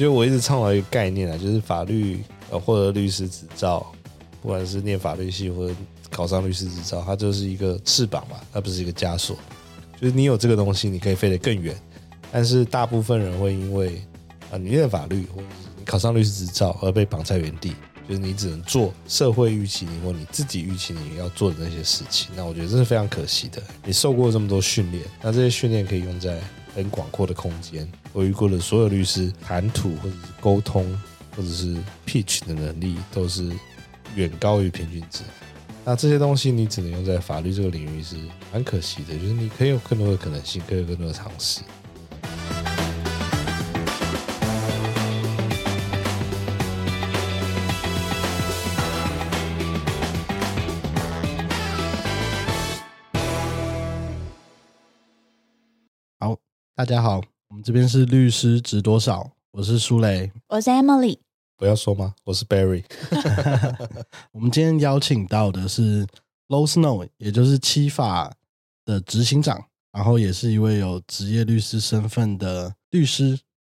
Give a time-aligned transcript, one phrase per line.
[0.00, 3.86] 就我一直倡导一个概念啊，就是法律呃获得律师执照，
[4.40, 5.74] 不管是念法律系或者
[6.08, 9.36] 考上律师执照，它就是一个翅膀嘛，它不是一个枷锁。
[10.00, 11.78] 就是你有这个东西，你可以飞得更远。
[12.32, 14.02] 但是大部分人会因为
[14.50, 17.74] 啊，你念法律或者你考上律师执照而被绑在原地，
[18.08, 22.30] 就是你只能做社会预期你或你自己预期你要做的那些事情。
[22.34, 23.62] 那我觉得这是非常可惜的。
[23.84, 26.40] 你受过这么多训练，那这些训练可以用在
[26.82, 27.90] 很广阔的空间。
[28.12, 30.84] 我遇过的所有律师，谈吐或者是沟通
[31.36, 31.76] 或者是
[32.06, 33.50] pitch 的能力都是
[34.14, 35.22] 远高于平均值。
[35.84, 38.16] 那这些东西你只能用在法律这个领域，是
[38.52, 39.14] 蛮可惜的。
[39.14, 41.60] 就是你可以有更多的可能性，可以有更多的尝试。
[56.80, 59.30] 大家好，我们这边是律师值多少？
[59.50, 61.18] 我是舒雷，我是 Emily。
[61.58, 62.14] 不要说吗？
[62.24, 62.82] 我是 Barry。
[64.32, 66.06] 我们今天邀请到的是
[66.48, 68.32] Low Snow，也就是七法
[68.86, 73.38] 的执行长，然后也是一位有职业律师身份的律师。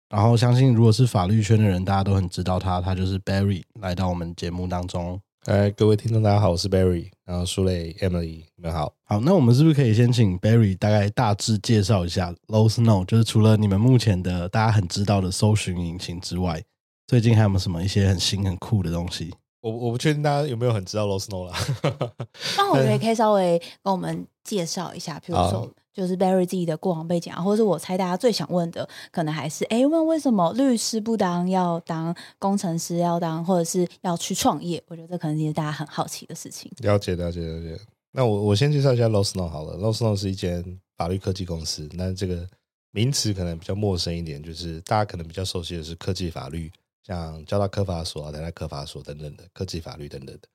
[0.09, 5.19] 然后相信如果是法律圈的人，大家都很知道他，他就是 Barry 来到我们节目当中。
[5.47, 8.93] 哎，各位听众，大家好，我是 Barry，然后苏磊 Emily，你们好。
[9.05, 13.03] 好，那我们是不是可以先请 Barry 大概大致介绍一下 Low Snow？
[13.05, 16.63] 就是除了你们目前的大家很知道的搜寻引擎之外，
[17.07, 19.33] 最近还有没有什么一些很新很酷的东西？
[19.61, 21.57] 我我不确定大家有没有很知道 Low Snow 啦。
[22.55, 34.83] 那我们也可以稍微跟我们介绍一下，比如说就是 Barry 自己的过往背景啊，或者是我猜大家最想问的，可能还是哎问为什么律师不当，要当工程师，要当或者是要去创业？
[34.87, 36.71] 我觉得这可能也是大家很好奇的事情。
[36.79, 37.79] 了解了解了解。
[38.11, 42.47] 那我我先介绍一下 Losno 好了，Losno 是一间法律科技公司，那这个
[42.91, 46.71] 名词可能比较陌生一点，就是大家可能比较熟悉的是科技法律。
[47.03, 50.47] 像交大科法所啊、台大科法所等等的科技法律等等的，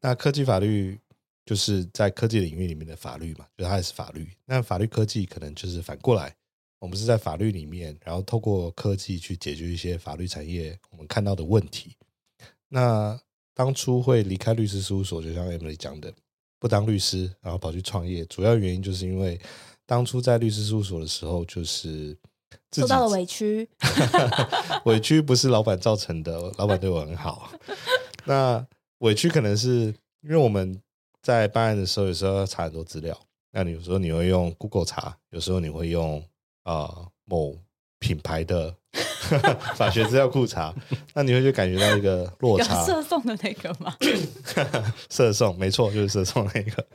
[0.00, 0.98] 那科技法律
[1.44, 4.28] 就是在科技领域里面的法律嘛，就它也是法律。
[4.46, 6.34] 那法律科技可能就是反过来，
[6.78, 11.96] 我们是在法律里面，然后透过科技去解决一些法律产业我们看到的问题。
[12.68, 13.18] 那
[13.54, 16.12] 当初会离开律师事务所，就像 Emily 讲的，
[16.58, 19.40] 不当律师，然后跑去创业，主要原因就是因为
[19.86, 22.16] 当初在律师事务所的时候，就是。
[22.72, 23.68] 受到了委屈，
[24.84, 27.52] 委屈不是老板造成的，老板对我很好。
[28.26, 28.64] 那
[28.98, 30.80] 委屈可能是因为我们
[31.24, 33.18] 在办案的时候，有时候要查很多资料。
[33.50, 36.22] 那你有时候你会用 Google 查，有时候你会用
[36.64, 37.56] 啊某
[37.98, 38.74] 品牌的
[39.74, 40.74] 法学资料库查，
[41.14, 42.84] 那你会就感觉到一个落差。
[42.84, 43.96] 射送的那个吗？
[45.08, 46.86] 射送，没错，就是射送那个。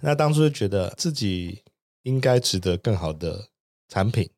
[0.00, 1.60] 那当初就觉得自己
[2.02, 3.48] 应该值得更好的
[3.88, 4.30] 产品。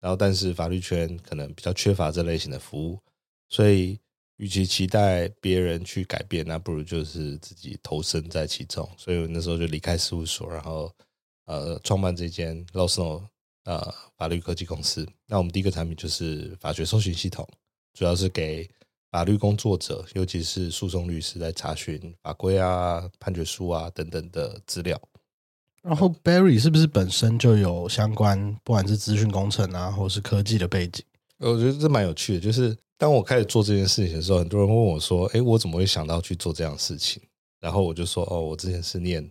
[0.00, 3.00] 然后，但是法律圈可能比较缺乏这类型的服务，
[3.48, 3.98] 所以
[4.38, 8.88] 与其期待别人去改变，那不如就是自己投身在其中。
[8.96, 10.92] 所以那时候就离开事务所，然后
[11.44, 13.22] 呃创办这间 l o s n o
[13.64, 15.06] 呃法律科技公司。
[15.26, 17.46] 那我们第一个产品就是法学搜寻系统，
[17.92, 18.68] 主要是给
[19.10, 25.00] 法律工作者，尤其是诉讼律师来查询法规啊、判决书啊等等的资料。
[25.82, 31.04] 然后 Barry 是不是本身就有相关，不管是资讯工程啊，或是科技的背景？
[31.38, 32.40] 我觉得这蛮有趣的。
[32.40, 37.22] 就是当我开始做这件事情的时候，很多人问我说：“哎，我怎么会想到去做这样的事情？”
[37.60, 39.26] 然后我就说：“哦，我之前是念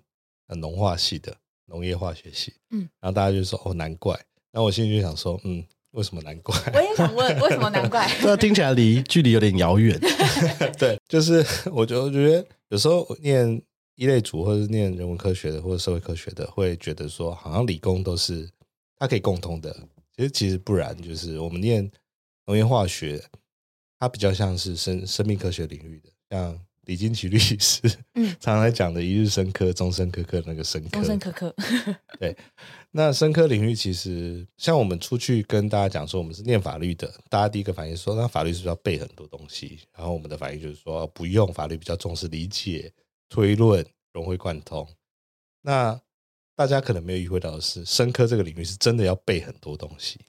[0.47, 1.35] 农化系的，
[1.65, 4.13] 农业化学系。”嗯，然后大家就说：“哦，难怪。”
[4.51, 8.09] 然后我心里就想说：“嗯，为什么难怪？”我也想问，为什么难怪？
[8.21, 9.99] 这听起来离 距离有点遥远。
[10.79, 13.61] 对，就是 我觉得，我觉得有时候念。
[13.99, 18.47] 一类组或者是念人文科学的或者社会科学的，会觉得说好像理工都是
[18.95, 19.75] 它可以共通的，
[20.15, 21.89] 其实其实不然，就是我们念
[22.45, 23.19] 农业化学，
[23.99, 27.81] 它比较像是生生命科学领域的，像李金奇律师，
[28.13, 31.53] 嗯， 常常在讲的一日生科、终身科科那个生科，终身科科，
[32.19, 32.35] 对，
[32.91, 39.79] 那生科领域其实像我们出去跟大家讲说我们是念法律的，大家第一个反应说那法律是不是要背很多东西？
[39.95, 42.93] 然后我们的反应就是说不用，法律比较重视理解。
[43.29, 44.87] 推论融会贯通，
[45.61, 45.99] 那
[46.55, 50.21] 大家可能没有意会到的是，生科这个领域是真的要背很多东西，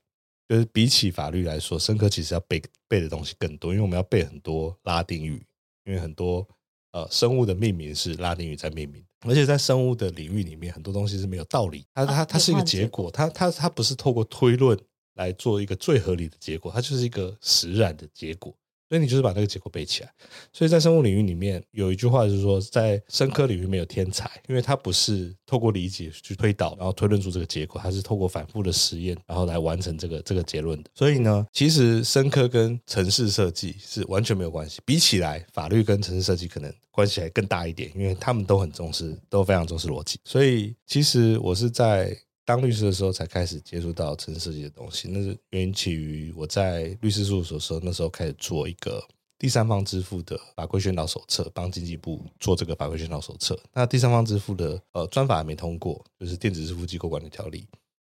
[0.49, 5.45] 就是比起法律来说，生科其实要背背的东西更多，因为我们要背很多拉丁语，
[5.85, 6.47] 因为很多
[6.93, 14.79] 呃生物的命名是拉丁语在命名，而且在生物的领域里面，很多东西是没有道理，它它它是一个结果，它它它不是透过推论
[15.17, 18.57] 来做一个最合理的结果，它就是一个实然的结果，
[18.89, 20.11] 所以你就是把那个结构背起来。
[20.53, 30.91] 所以在生物领域里面有一句话就是说，在生科领域没有天才，因为它不是透过理解去推导，然后推论出这个结果，它是透过反复的实验，然后来完成这个这个结论的。
[30.95, 34.81] 所以呢，其实生科跟城市设计是完全没有关系。
[34.85, 40.19] 比起来，法律跟城市设计可能关系还更大一点，因为他们都很重视，都非常重视逻辑。
[40.25, 42.17] 所以其实我是在。
[42.49, 49.07] 当律师的时候才开始接触到城市设计的东西，那是源起于我在律师事务所时候，那时候开始做一个
[49.39, 53.61] 第三方支付的法规宣导手册，帮经济部做这个法规宣导手册。
[53.75, 57.69] 那第三方支付的呃专法还没通过，就是电子支付机构管理条例。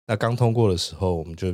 [0.08, 1.54] 那刚通过的时候，我们就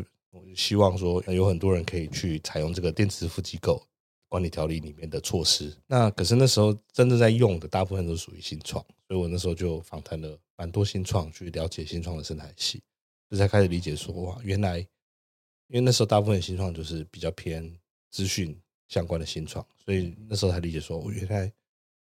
[0.56, 3.82] 希望说有很多人可以去采用这个电子支付机构
[4.30, 5.76] 管理条例里面的措施。
[5.88, 10.38] 那可是那时候真正在用的大部分都属于新创，所以我那时候就访谈了。
[10.60, 12.82] 蛮多新创去了解新创的生态系，
[13.30, 17.72] 就才开始理解说哇，原来因为那时候大部分新创就是比较偏
[18.10, 21.54] 资讯相关的新创，所以那时候才理解说，我原来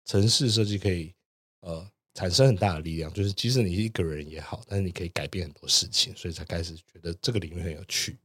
[0.04, 1.14] 城市设计可以
[1.60, 8.18] 呃产生很大的力量，就是即使你一个人也好，但是你可以改变很多事情，所以才开始觉得这个领域很有趣。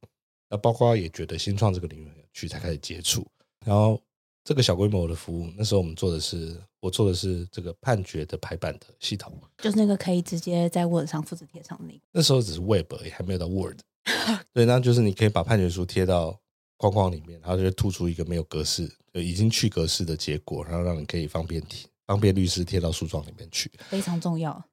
[0.49, 3.25] 那包括也觉得新创这个领域很有趣，才开始接触，
[3.63, 4.03] 然后。
[4.47, 11.99] 这个小规模的服务，那时候我们做的是，我做的是这个判决的排版的系统，就是那个可以直接在 Word 上复制贴上那个。
[12.13, 13.79] 那时候只是 Web，也还没有到 Word。
[14.53, 16.39] 对，那就是你可以把判决书贴到
[16.77, 23.69] 框框里面，然后就突出一个没有格式，就已经去格式的结果，然后让你可以方便贴，方便律师贴到诉状里面去。
[23.89, 24.63] 非常重要。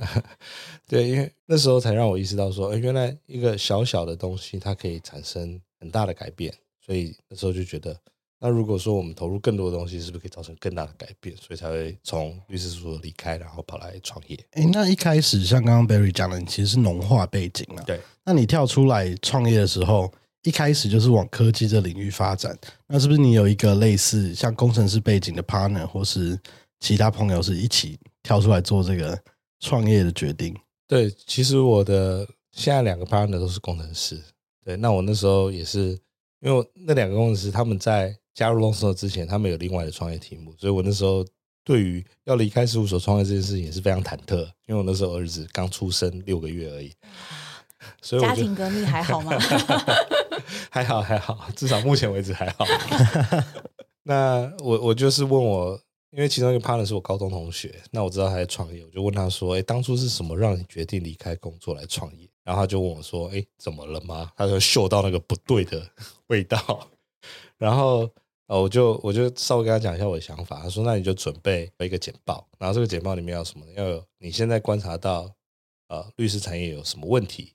[0.86, 7.98] 对，因为那时候才让我意识到说，哎，原来一个小小的东西，它可以产生很大的改变，所以那时候就觉得。
[8.40, 11.36] 那如果说我们投入更多的东西，是不是可以造成更大的改变？
[11.36, 14.38] 所以才会从律师事务所离开，然后跑来创业。
[14.52, 17.82] 哎，那一开始像刚刚 Barry 讲的，你其实是农化背景啊。
[17.84, 18.00] 对。
[18.24, 20.08] 那你跳出来创业的时候，
[20.44, 22.56] 一开始就是往科技这领域发展。
[22.86, 26.38] 那是不是你有一个类似像工程师背景的 partner，或是
[26.78, 29.20] 其他朋友是一起跳出来做这个
[29.58, 30.56] 创业的决定？
[30.86, 34.22] 对，其实我的现在两个 partner 都是工程师。
[34.64, 35.98] 对，那我那时候也是，
[36.40, 38.16] 因为那两个工程师他们在。
[38.38, 41.26] 加入 Longstar 之前，他们有另外的创业题目，所以我那时候
[41.64, 46.92] 对于要离开事务所创业这件事情也是非常忐忑，因为我那时候儿子刚出生六个月而已，
[48.00, 49.36] 所以家庭革命还好吗？
[50.70, 52.64] 还好还好，至少目前为止还好。
[54.04, 55.76] 那我我就是问我，
[56.12, 65.84] 因为其中一个 partner 是我高中同学，那我知道他在创业，我就问他说：“哎，当初是什么让你决定离开工作来创业？”然后他就问我说：“哎，怎么了吗？”他说嗅到那个不对的
[66.28, 66.88] 味道，
[67.58, 68.08] 然后。
[68.48, 70.62] 哦，我就我就稍微跟他讲一下我的想法。
[70.62, 73.66] 他说：“那你就准备一个简报，然后这个简报里面要什么？
[73.76, 75.30] 要有你现在观察到
[75.88, 77.52] 呃律师产业有什么问题？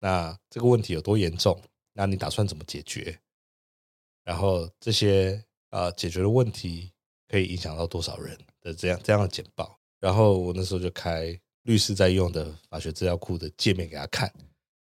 [0.00, 1.58] 那这个问题有多严重？
[1.94, 3.18] 那你打算怎么解决？
[4.24, 6.92] 然后这些呃解决的问题
[7.28, 9.78] 可以影响到多少人的这样这样的简报？
[10.00, 14.30] 然后我那时候就开律师在用的法学资料库的界面给他看，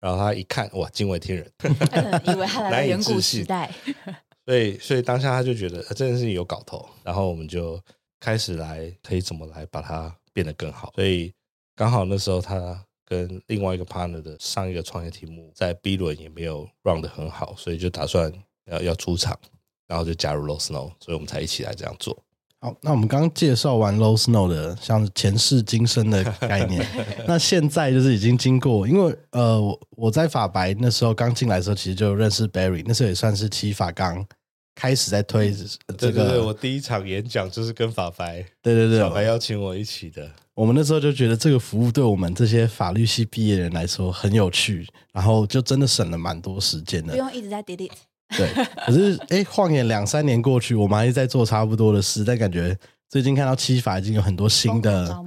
[0.01, 1.51] 然后他一看，哇，惊为天人，
[2.29, 3.75] 以为他来远古时代。”
[4.47, 7.81] 所以，所以当下他就觉得这件事情有搞头，然后我们就
[8.19, 10.93] 开始来可以怎么来把它变得更好。
[10.95, 11.33] 所以
[11.77, 18.33] 刚好那时候他跟另外一个 partner 的上一个创业题目在 B 轮也没有 run 的很好，所以就打算
[18.67, 19.39] 要要出场，
[19.87, 22.17] 然后就加入 Low Snow，所以我们才一起来这样做。
[22.63, 26.87] 好，那我们刚刚介绍完 Low Snow 的像前世今生的概念，
[27.27, 34.27] 那现在就是已经经过，因为呃，我我在法白那时候刚进来的时候，其实就认识 Barry，那时候也算是七法刚
[34.75, 35.55] 开始在推
[35.99, 36.45] 这个。
[36.45, 40.31] 我第一场演讲就是跟法白，对对对，法白邀请我一起的。
[40.55, 47.91] 我们那时候就觉得这个服务对我们这些法律系毕业人来说很有趣，然后就真的省了蛮多时间的，不用一直在 delete。
[48.37, 48.49] 对，
[48.87, 52.77] 可是哎，晃眼两三年过去，我们还是在做差不多的事，但感觉
[53.11, 55.25] 最近看到七法已经有很多新的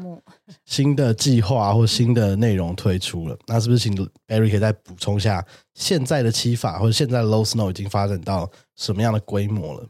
[0.66, 3.38] 新的计划或新的内容推出了。
[3.46, 3.94] 那是不是请
[4.26, 9.86] Barry 可以再补充一下，现在的七法或者现在的 Low Snow 已经发展到什么样的规模了？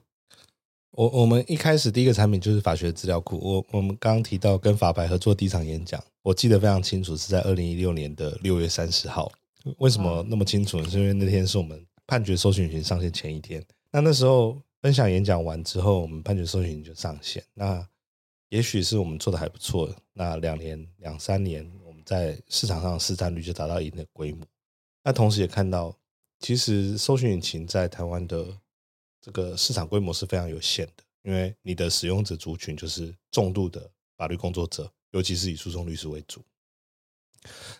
[0.92, 3.40] 我我们一开始第一个产品就是法学资料库。
[3.40, 9.32] 我我们刚刚提到跟法白合作第一场演讲，我记得非常清楚，是在二零一六年的六月三十号。
[9.78, 10.90] 为什么那么清楚呢？
[10.90, 11.80] 是因为那天是我们。
[12.06, 17.42] 判决搜寻引擎上线前一天，那那时候分享演讲完之后，我们判决搜寻就上线。
[17.54, 17.88] 那
[18.50, 24.46] 也许是我们做的还不错，那两年两三年，我们在市场上市占率就达到一定的规模。
[25.02, 25.98] 那同时也看到，
[26.42, 28.46] 其实搜寻引擎在台湾的
[29.22, 36.44] 这个市场规模是非常有限的，因为你的使用者族群就是重度的法律工作者，尤其是以诉讼律师为主。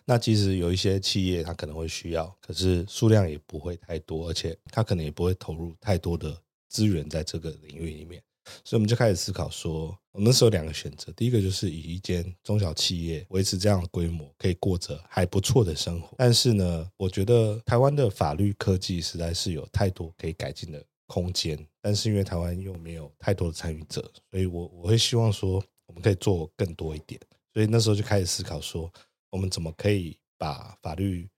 [0.06, 6.34] 那其实有一些企业，它可能会需要，可是数量也不会太多，而且它可能也不会投入太多的
[6.74, 8.20] 资源在这个领域里面，
[8.64, 16.16] 所以我们就开始思考说，我们那时候有两个选择，第一个就是以一间中小企业维持这样的规模，可以过着还不错的生活。
[16.18, 24.02] 但是呢，我觉得台湾的法律科技实在是有太多可以改进的空间，但是因为台湾又没有太多的参与者，
[24.32, 27.20] 所以我我会希望说，我们可以做更多一点。
[27.52, 28.92] 所以那时候就开始思考说，
[29.30, 31.28] 我们怎么可以把法律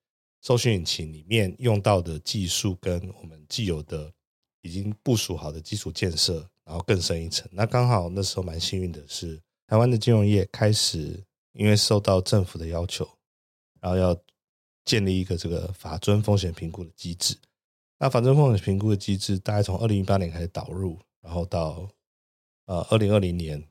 [0.41, 4.11] 搜寻引擎里面用到的技术跟我们既有的
[4.67, 7.49] 已经部署好的基础建设，然后更深一层。
[7.53, 13.09] 那刚好那时候蛮幸运的是，台湾的金融业开始因为受到政府的要求，
[13.81, 14.17] 然后要
[14.85, 17.37] 建立一个这个法尊风险评估的机制。
[17.99, 21.89] 那法尊风险评估的机制大概从二零一八年开始导入，然后到
[22.67, 23.63] 呃二零二零年。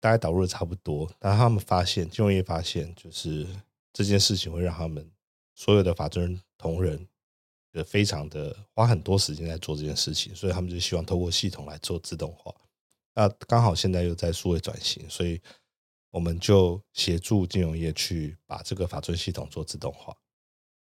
[0.00, 3.46] 大概导入的差不多，但他们发现金融业发现，就是
[3.90, 5.10] 这件事情会让他们
[5.54, 7.08] 所有的法尊同仁，
[7.74, 12.54] 呃，非常的花很多时间在做这件事情，所以他们就希望透过系统来做自动化。
[13.14, 15.40] 那刚好现在又在数位转型，所以
[16.10, 20.16] 我们就协助金融业去把这个法尊系统做自动化。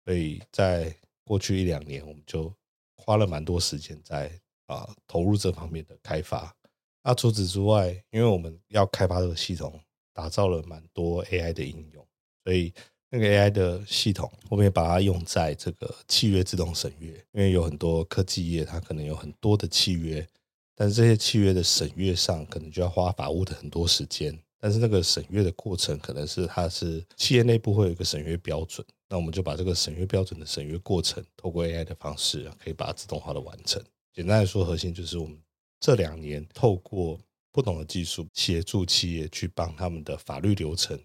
[0.04, 0.94] 所以在
[1.24, 2.54] 过去一两年，我们就
[2.96, 4.30] 花了蛮多时间在
[4.66, 6.54] 啊投入这方面的开发。
[7.02, 9.80] 那除此之外，因为我们要开发这个系统，
[10.12, 12.06] 打造了蛮多 AI 的应用，
[12.44, 12.72] 所以
[13.14, 17.10] 那个 AI 的系统，我们也把它用在这个契约自动审阅。
[17.32, 20.26] 因为有很多科技业，它可能有很多的契约，
[20.74, 24.36] 但是这些契约的审阅上，可能就要花法务的很多时间。
[24.58, 33.82] 但是那个审阅的过程，可能是它是企业内部会有一个审阅标准，那我们就把这个审阅标准的审阅过程，透过 AI 的方式，可以把它自动化的完成。
[34.14, 35.38] 简单来说，核心就是我们。
[35.80, 37.18] 这两年，透过
[37.50, 40.96] 不同的技术协助企业去帮他们的法律流程，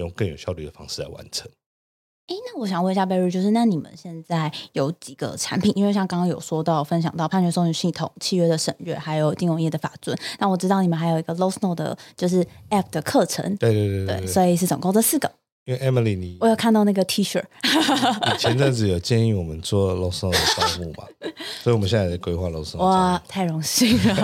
[0.00, 1.48] 用更有效率的方式来完成。
[2.26, 5.72] 哎，那我想问一下 Barry，就是那你们现在有几个产品？
[5.74, 10.16] 因为像刚刚有说到分享到判决搜寻系统、契约的审阅，还有金融业的法尊。
[10.38, 13.56] 那我知道你们还有一个 Law Snow 的，就是 App 的课程。
[13.56, 15.28] 对对对对，所以是总共这四个。
[15.64, 17.42] 因为 Emily，你我有看到那个 T 恤，
[18.38, 21.04] 前阵子有建议我们做 Law Snow 的招募嘛，
[21.64, 22.78] 所以我们现在在规划 Law Snow。
[22.78, 24.14] 哇，太荣幸了。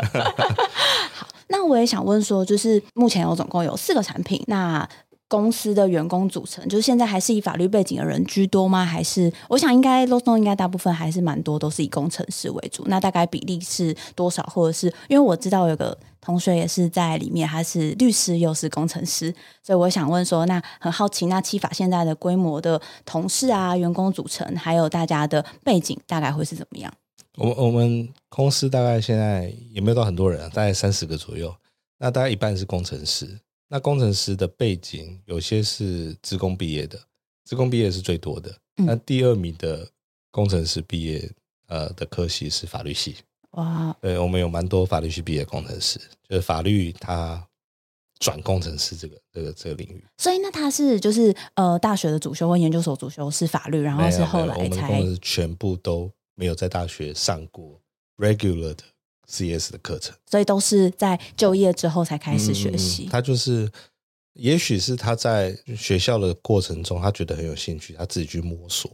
[1.12, 4.88] 好，那我也想问说，就是目前有总共有四个产品，那。
[5.28, 8.84] 公司的员工组成，就是现在还是以法律背景的人居多吗？
[8.84, 12.84] 还是我想应该 l o s o 应该大部分还是蛮多都是以工程师为主。
[12.86, 14.42] 那大概比例是多少？
[14.44, 26.92] 或者是因为我知道有个同学也是在里面，他是律师又是工程师，所以我想问说，那很好奇，那七法现在的规模的同事啊，员工组成，还有大家的背景，大概会是怎么样？
[27.36, 31.52] 我我们公司大概现在也没有到很多人啊，大概三十个左右。
[31.98, 33.40] 那大概一半是工程师。
[33.68, 36.98] 那工程师的背景有些是职工毕业的，
[37.44, 38.56] 职工毕业是最多的。
[38.76, 39.88] 那第二名的
[40.30, 41.30] 工程师毕业，
[41.66, 43.16] 呃，的科系是法律系。
[43.52, 47.42] 哇，对我们有蛮多法律系毕业工程师，就是法律他
[48.18, 50.04] 转工程师这个这个这个领域。
[50.18, 57.80] 所以那他是就是呃大学的主修或研究所主修是法律，然后是后来才全部都没有在大学上过
[58.18, 58.84] regular 的。
[59.26, 63.08] CS 的课程，所以都是在就业之后才开始学习。
[63.10, 63.70] 他就是，
[64.34, 68.90] 也许是他在学校的过程中，他觉得很有兴趣，他自己去摸索，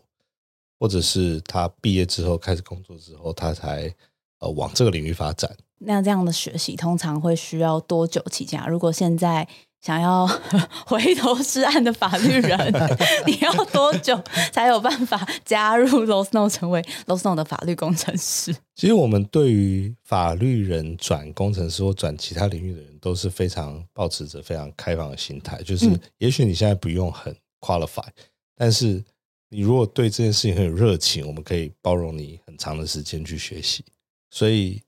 [0.79, 3.95] 或者是他毕业之后开始工作之后，他才
[4.39, 5.55] 呃往这个领域发展。
[5.79, 8.63] 那这样的学习通常会需要多久期间？
[8.69, 9.49] 如果现在。
[9.83, 10.25] 想要
[10.87, 12.73] 回头是岸的法律人，
[13.27, 14.17] 你要多久
[14.53, 18.55] 才有办法加入 l o s n o 成为 l o s n o 的法律工程师？
[18.77, 25.61] 其实我们对于法律人转工程师或转其他领域的人，都是非常保持着非常开放的心态。
[25.65, 28.07] 就是也许你现在不用很 qualify，
[28.57, 29.05] 但是
[29.49, 33.85] 你如果对这件事情很有热情，我们可以包容你很长的时间去学习。
[34.31, 34.81] 所以，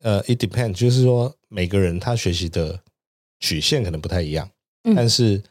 [0.00, 2.80] 呃，it depends，就是说每个人他学习的。
[3.40, 4.48] 曲线可能不太一样，
[4.94, 5.42] 但是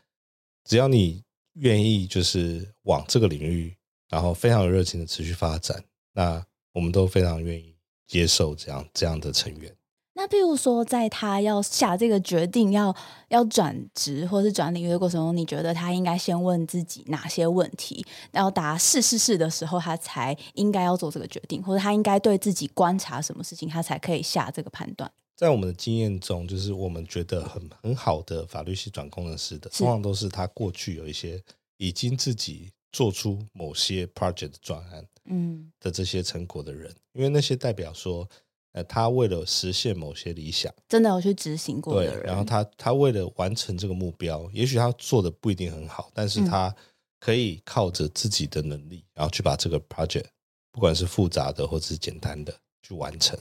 [0.64, 1.24] 只要你
[1.54, 3.76] 愿意，就是往这个领域，
[4.10, 7.76] 然后非常有热情的持续发展，那我们都非常愿意
[8.08, 9.76] 接受这样这样的成员。
[10.18, 12.96] 那譬如说，在他要下这个决定要
[13.28, 18.06] 要转职或是转领域的过程中，你觉得他应该先问自己哪些问题？
[18.32, 25.12] 要答是是是的时候，他才应该要做这个决定，或者他应该对自己观察什么事情，他才可以下这个判断。
[25.36, 31.42] 在我们的经验中，就是我们觉得很很好的法律系转工程师的，通常都是他过去有一些
[31.78, 35.72] 已经自己做出某些 project 专案，嗯。
[35.82, 38.28] 的这些成果的人，因为那些代表说，
[38.72, 46.74] 呃，他为了实现某些理想，真的有去执行过的人，然后他他为了完成这个目标，也许他做的不一定很好，但是他
[47.20, 50.26] 可以靠着自己的能力，然后去把这个 project，
[50.72, 53.38] 不管是复杂的或者是简单的，去完成。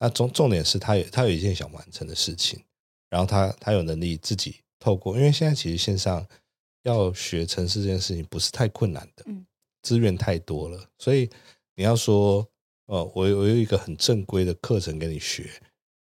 [0.00, 2.60] 那重重点是他有他有一件想完成的事情，
[3.08, 6.26] 然后他他有能力自己透过，因为现在其实线上
[6.82, 9.46] 要学城市这件事情不是太困难的，嗯，
[9.82, 11.28] 资源太多了，所以
[11.76, 12.48] 你要说，
[12.86, 15.48] 呃，我我有一个很正规的课程给你学，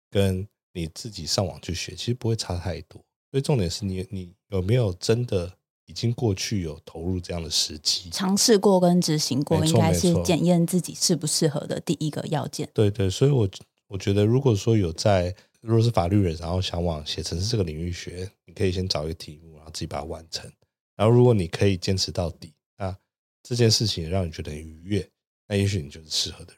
[0.09, 3.00] 跟你自己上网去学，其实不会差太多。
[3.31, 5.51] 所以重点是你你有没有真的
[5.85, 8.09] 已经过去有投入这样的时机？
[8.09, 12.67] 尝试过跟执行过，应该是检验自己适不适合的第一个要件。
[12.73, 13.47] 对对，所以我
[13.93, 20.51] 我觉得，如果说有在如果是法律人，然后想往写程式这个领域学，你可以先找一个题目，然后自己把它完成。
[20.95, 22.97] 然后如果你可以坚持到底，那
[23.43, 25.07] 这件事情也让你觉得很愉悦，
[25.47, 26.57] 那也许你就是适合的人。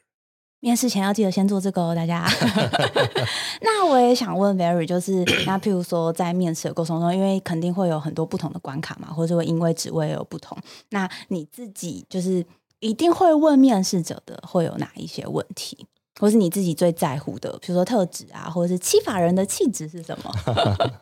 [0.60, 2.26] 面试前要记得先做这个哦，大家。
[3.60, 10.56] 那我也想问 Very，就是那譬如说在面试的过程中，因为肯定会有很多不同的关卡嘛，或者会因为职位有不同，
[10.88, 12.44] 那你自己就是
[12.80, 15.86] 一定会问面试者的会有哪一些问题，
[16.18, 20.32] 或是你自己最在乎的，比如说特质啊，或者是欺法人的气质是什么？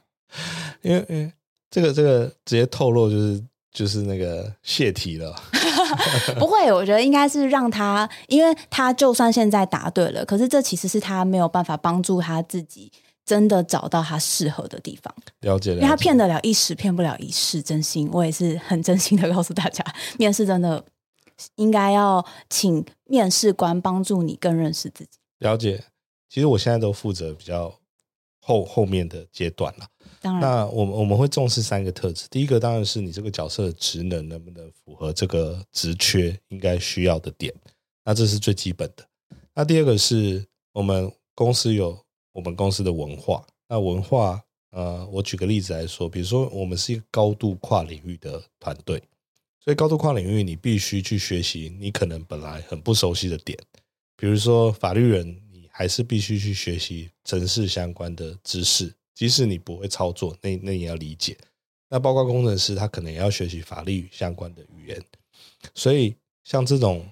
[0.83, 1.33] 因为因为
[1.71, 3.43] 这个这个直接透露就是
[3.73, 5.35] 就是那个泄题了。
[6.39, 12.91] 不会，我觉得应该是让他，因为他就算现在答对了，可是这其实是他没有办法帮助他自己
[13.25, 17.63] 真的找到他适合的地方，了解了解，因为他骗得了一时，骗不了一世。
[17.63, 19.85] 真心，我也是很真心的告诉大家，
[20.19, 20.85] 面试真的
[21.57, 25.19] 应该要请面试官帮助你更认识自己。
[25.39, 25.85] 了解。
[26.29, 27.73] 其实我现在都负责比较
[28.41, 29.87] 后后面的阶段了。
[30.21, 37.55] 当然，那我们我们会重视三个特质，第一个当然是你这个角色的职能能不能符合这个职缺应该需要的点，
[38.05, 39.07] 那这是最基本的。
[39.55, 41.97] 那第二个是我们公司有
[42.33, 44.43] 我们公司的文化，那文化
[44.73, 49.01] 呃，我举个例子来说，比如说我们是一个高度跨领域的团队，
[49.65, 53.59] 所以高度跨领域你必须去学习你可能本来很不熟悉的点，
[54.15, 58.95] 比如说法律人，你还是必须去学习城市相关的知识。
[59.15, 61.39] 即使你不会操作，那那也要理解。
[61.89, 65.01] 那包括工程师，他可能也要学习法律相关的语言。
[65.73, 67.09] 所以，像这种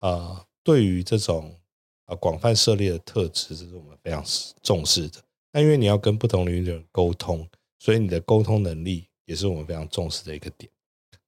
[0.00, 1.58] 呃，对于这种
[2.04, 4.22] 呃广泛涉猎的特质，这是我们非常
[4.62, 5.20] 重视的。
[5.50, 10.70] 那因为你要跟不同领域的人沟通，所以你的沟通能力也是我们非常重视的一个点。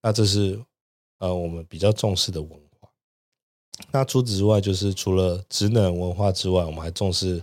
[0.02, 0.58] 那这是
[1.18, 2.88] 呃我们比较重视的文化。
[3.90, 7.42] 那除此之外，就是除了职能文化之外，我们还重视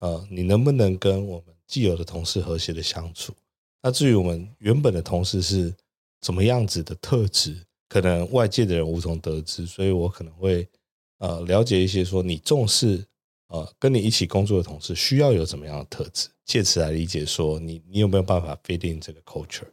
[0.00, 3.34] 呃你能不能跟我们既有的同事和谐的相处。
[3.82, 5.74] 那至于我们原本的同事是
[6.20, 7.56] 怎么样子的特质，
[7.88, 10.68] 可能外界的人无从得知，所以我可能会
[11.18, 13.06] 呃了解一些，说你重视
[13.48, 19.68] 呃跟你一起工作的同事需要有怎么样的特质，借此来理解说你你有没有办法 fit in 这个 culture。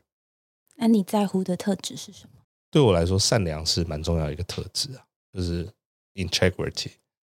[0.76, 2.42] 那你在乎的特质是什么？
[2.72, 5.68] 对我来说，善良是蛮重要的一个特质啊，就是
[6.16, 6.92] integrity，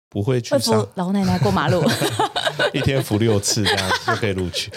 [0.08, 1.82] 不会去扶老奶奶过马路。
[2.72, 4.70] 一天扶六次这样就可以录取。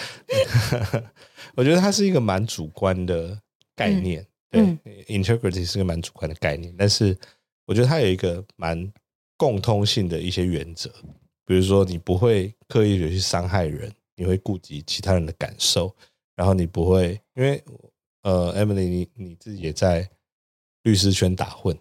[1.56, 3.38] 我觉得它是一个蛮主观的
[3.74, 7.16] 概念，嗯对，integrity 是个蛮主观的概念，但是
[7.64, 8.92] 我觉得它有一个蛮
[9.36, 10.90] 共通性的一些原则，
[11.46, 15.94] 比如说你不会刻意的去伤害人，你会顾及其他人的感受，
[16.36, 17.62] 然后你不会因为
[18.22, 20.08] 呃，Emily 你你自己也在
[20.82, 21.76] 律师圈打混，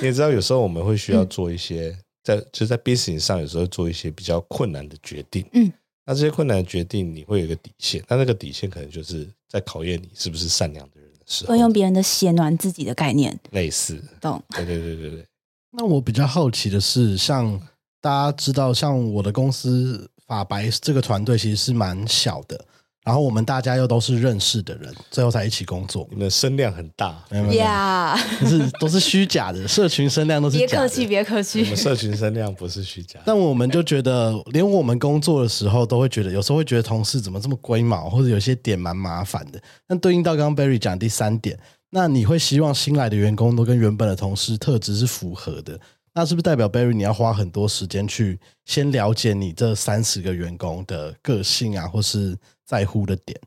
[0.00, 1.96] 你也知道有时候我们会需要做一些。
[2.22, 5.42] 在就在 business 上，有时候做一些比较困难的决定。
[5.54, 5.72] 嗯，
[6.04, 8.04] 那这些困难的决定，你会有一个底线。
[8.08, 14.04] 那那个底线可能就是在考验你是不是善良的人的时候会，用别人的血暖自己的概念，类似。
[14.20, 14.40] 懂？
[14.50, 15.26] 对对对对对，
[15.72, 17.58] 那我比较好奇的是，像
[18.02, 22.62] 大家知道，像我的公司法白这个团队其实是蛮小的，
[23.02, 26.16] 然后我们大家又都是认识的人，最后才一起工作你。
[26.16, 30.68] 们的声量很大，没有没有是都是虚假的，社群声量都是假的。
[30.68, 31.66] 别客气，别客气我。
[31.68, 33.18] 们社群声量不是虚假。
[33.24, 39.58] 但我们就觉得，连我们工作的时候都会觉得，有时候会觉得同事怎么这么龟毛，或者有些点蛮麻烦的。
[39.88, 41.58] 但对应到刚刚 Barry 讲第三点，
[41.88, 45.80] 那你会希望新来的员工都跟原本的同事特质是符合的？
[46.12, 53.40] 那是不是代表 Barry 你要花很多时间去先了解你这三十个员工的个性啊，或是在乎的点？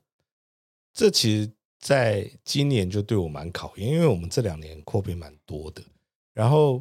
[0.93, 5.83] 这其实在今年就对我蛮考验，因为我们这两年扩编蛮多的。
[6.33, 6.79] 然后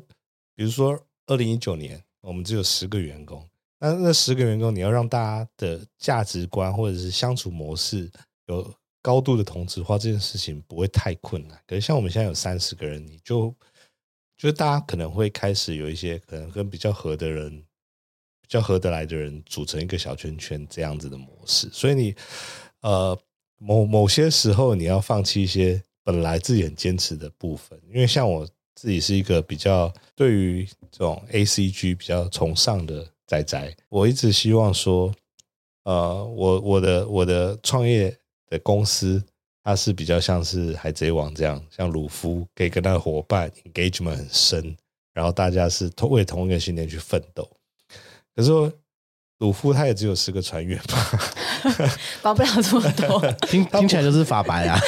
[0.54, 3.44] 比如说二零一九年，我们只有十个员工，
[3.80, 8.08] 那那十个员工你要让大家的价值观或者是相处模式
[8.46, 11.60] 有高度的同质化，这件事情不会太困难。
[11.66, 13.52] 可是像我们现在有三十个人，你就
[14.42, 17.48] 就是大家可能会开始有一些可能跟比较合的人、
[18.40, 22.12] 比较合得来的人组成一个小圈圈这样子的模式，所以你
[22.80, 23.16] 呃
[23.58, 35.14] 某某些时候你要放弃一些本来自己很坚持的部分，因为像我自己是一个比较对于这种 A C G 比较崇尚的仔仔，我一直希望说，
[35.84, 39.22] 呃，我我的我的创业的公司，
[39.64, 44.76] 它是比较像是海贼王这样，像鲁夫可以跟他的伙伴 engagement 很深，
[45.12, 47.48] 然后大家是同为同一个信念去奋斗。
[48.34, 48.50] 可是
[49.38, 51.10] 鲁夫他也只有十个船员吧，
[52.22, 53.32] 管不了这么多。
[53.48, 54.78] 听听起来就是法白啊。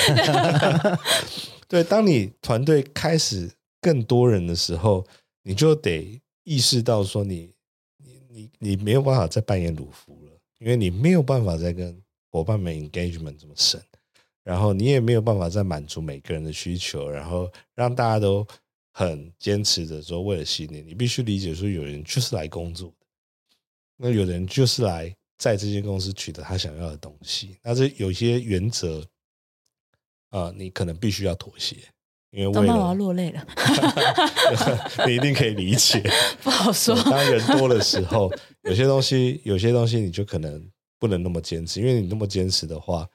[1.68, 5.04] 对，当你团队开始更多人的时候，
[5.42, 7.50] 你就得意识到说，你
[7.98, 13.80] 你你你没有办法再扮演鲁夫了，因为你没有办法再跟伙伴们 engagement 这么深，
[14.44, 18.46] 然后你也没有办法再满足每个人的需求，然后让大家都
[18.92, 23.06] 很坚持的说，为了信念，你必须理解说，有人就是来工作的。
[23.96, 29.02] 那有人就是来在这间公司取得他想要的东西，那这有些原则
[30.30, 31.76] 啊，你可能必须要妥协，
[32.30, 33.46] 因为为了我要落泪了，
[35.06, 36.02] 你一定可以理解，
[36.42, 36.94] 不好说。
[37.04, 38.30] 当人多的时候，
[38.62, 43.08] 有些东西，有些东西你就可能不能那么坚持，因为你那么坚持的话，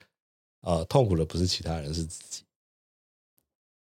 [0.61, 2.43] 呃，痛苦的不是其他人，是自己，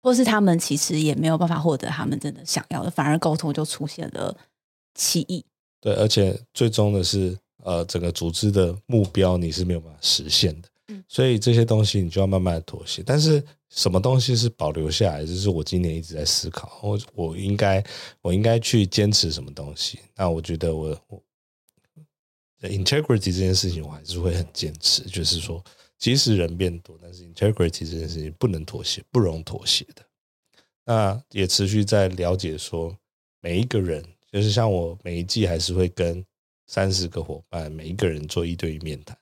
[0.02, 4.36] 或是他们其实也没有办法获得他们真的想要的，反而沟通就出现了
[4.95, 5.45] 歧义。
[5.82, 13.04] 对，而且最终的是，呃，整个组织的目标你是没有办法实现的，嗯，所以这些东西你就要慢慢的妥协。
[13.06, 17.84] 但是什么东西是保留下来，就是我今年一直在思考，我我应该
[18.21, 19.99] 我应该去坚持什么东西？
[20.15, 21.21] 那我觉得我我
[22.62, 25.62] integrity 这件事情，我还是会很坚持，就是说，
[26.04, 30.04] 即使人变多，但是 integrity 这件事情不能妥协，不容妥协的。
[30.84, 32.94] 那也持续在了解说
[33.39, 34.04] 每一个人。
[34.30, 36.22] 就是像我每一季还是会跟
[36.68, 39.18] 三十个伙伴，每一个人做一对一面谈，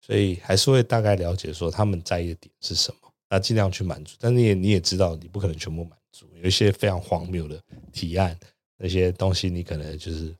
[0.00, 4.16] 所以还是会大概了解说他们在意的点是什么，那尽量去满足。
[4.18, 8.36] 但你也你也知道，你不可能全部满足，有一些非常荒谬的提案，
[8.76, 10.34] 那些东西你可能就是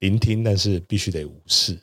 [0.00, 1.78] 聆听，但是必须得无视。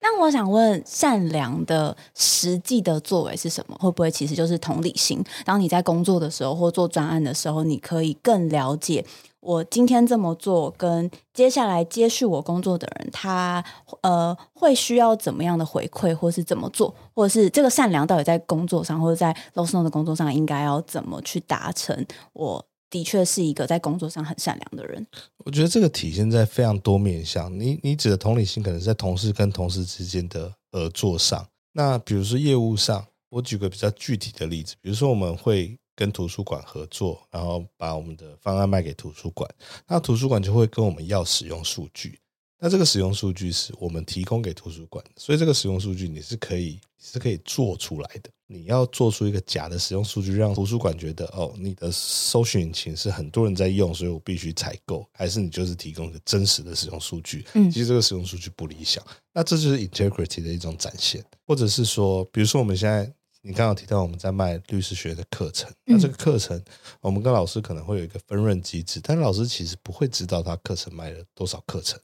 [0.00, 3.76] 那我想问，善良的实际的作为是什么？
[3.80, 5.22] 会不会其实就是同理心？
[5.44, 9.04] 当你在工作的时候或做专案的时候，你可以更了解。
[9.40, 13.64] 我今天这么做，跟接下来接续我工作的人，他
[14.02, 22.04] 呃会需要怎么样的回馈，或是怎么做，或者是这个善良到底在工作上，或者在 l o s n o 的工作上，应该要怎么去达成？
[22.32, 25.06] 我的确是一个在工作上很善良的人。
[25.44, 27.52] 我觉得这个体现在非常多面向。
[27.58, 31.48] 你你指的同理心，可能在同事跟同事之间的合作上。
[31.72, 35.78] 那比如说业务上，我举个比较具体的例子，比如说我们会。
[35.98, 39.52] 跟图书馆合作，然后把我们的方案卖给图书馆，
[39.88, 42.20] 那图书馆就会跟我们要使用数据。
[42.58, 48.30] 那这个使用数据是我们提供给图书馆，所以这个使用数据你是可以是可以做出来的。
[48.46, 57.44] 你要做出一个假的使用数据，让图书馆觉得哦，你的搜寻引擎是很多人在用，所以我必须采购，还是你就是提供一个真实的使用数据？
[57.54, 63.12] 嗯，其实这个使用数据不理想，那这就是 integrity 的一种展现，或者是说，比如说我们现在。
[63.40, 66.60] 你刚刚提到我们在卖律师学的课程，那这个课程
[67.00, 71.98] 我们跟老师可能会有一个分润机制，但老师其实不会知道他课程卖了多少课程。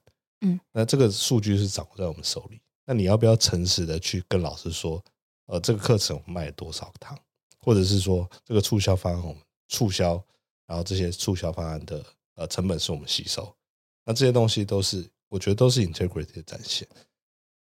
[0.45, 2.61] 嗯，那这个数据是掌握在我们手里。
[2.85, 5.03] 那你要不要诚实的去跟老师说，
[5.47, 7.19] 呃，这个课程我们卖了多少堂，
[7.61, 10.23] 或者是说这个促销方案我们促销，
[10.67, 12.05] 然后这些促销方案的
[12.35, 13.51] 呃成本是我们吸收。
[14.05, 16.87] 那这些东西都是我觉得都是 integrity 的展现。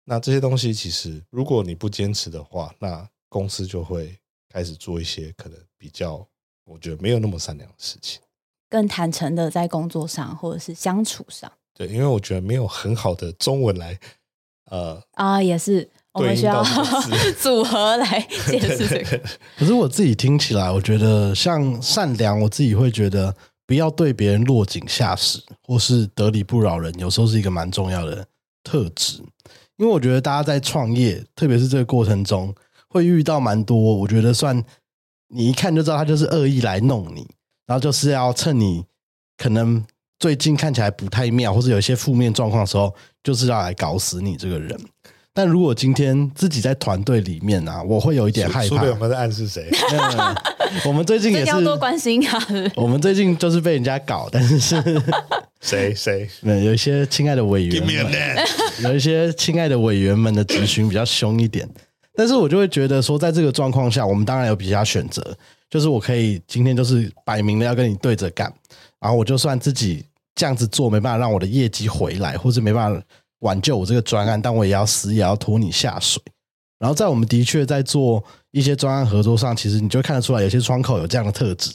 [0.04, 4.20] 那这些东西其实如果你不坚持的话，那公司就会
[4.50, 6.28] 开始做一些可能比较，
[6.66, 8.22] 我觉得没有那么善良的事情，
[8.70, 11.50] 更坦诚的在工作上或者是相处上。
[11.74, 14.00] 对，因为我觉得没有很好的中文来，
[14.70, 16.64] 呃啊，也是我们需要
[17.40, 19.22] 组合来解释这个。
[19.58, 28.26] 可是我自己听起来，我觉得像善良，我自己会觉得不要对别人落井下石，或是得理不饶人，有时候是一个蛮重要的
[28.64, 29.24] 特质。
[29.78, 32.54] 因为我觉得大家在创业，特别是这个过程中。
[32.88, 34.64] 会遇到蛮多，我觉得算
[35.30, 37.28] 你一看就知道他就是恶意来弄你，
[37.66, 38.86] 然后就是要趁你
[39.36, 39.84] 可能
[40.24, 44.80] 最近看起来不太妙，或者有一些负面状况的时候，就是要来搞死你这个人。
[45.34, 48.86] 但如果今天自己在团队里面啊，我会有一点害怕。
[48.86, 49.70] 我们在暗示谁？
[50.86, 52.42] 我们最近也是多关心啊。
[52.78, 54.82] 我们最近就是被人家搞，但是是
[55.60, 56.30] 谁谁？
[56.42, 57.86] 有一些亲爱的委员，
[58.80, 61.70] 有一些亲爱的委员们的咨询比较凶一点。
[62.16, 65.22] 但是我就会觉得说，在这个状况下，我们当然有比较选择，
[65.70, 68.50] 就是我可以今天就是摆明了要跟你对着干，
[69.02, 73.04] 然后我就算自己这样子做没办法让我的业绩回来，或者没办法
[73.40, 76.22] 挽救我这个专案，但我也要死也要拖你下水。
[76.80, 81.72] 然后在我们的确在做一些专案合作上，其实你就看得出来，有些窗口有这样的特质，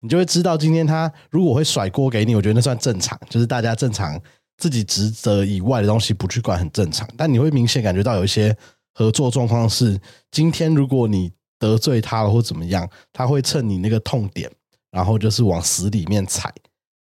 [0.00, 4.18] 你就会知道今天他如果会甩锅给你，我觉得那算正常，就是大家正常
[4.56, 8.56] 自己职责以外的东西不去管很正常，但你会明显感觉到有一些
[8.94, 14.50] 合作状况是，今天如果你得罪他了或怎么样，他会趁你那个痛点，
[14.90, 16.50] 然后就是往死里面踩。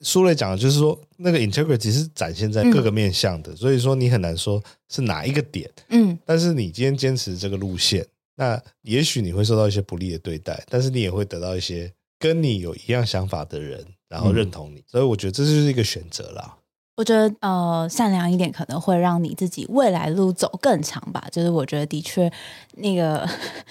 [0.02, 5.70] 苏磊讲的就是说，那个 integrity 是展现在各个面向的，所以说你很难说是哪一个点。
[5.88, 14.82] 嗯，但是你今天坚持这个路线，那也许你会受到一些不利的对待，但是你也会得到一些跟你有一样想法的人，然后认同你。
[14.86, 16.56] 所以我觉得这就是一个选择啦。
[16.94, 21.24] 我觉得呃，善良一点可能会让你自己未来路走更长吧。
[21.32, 22.30] 就是我觉得的确，
[22.76, 23.26] 那个《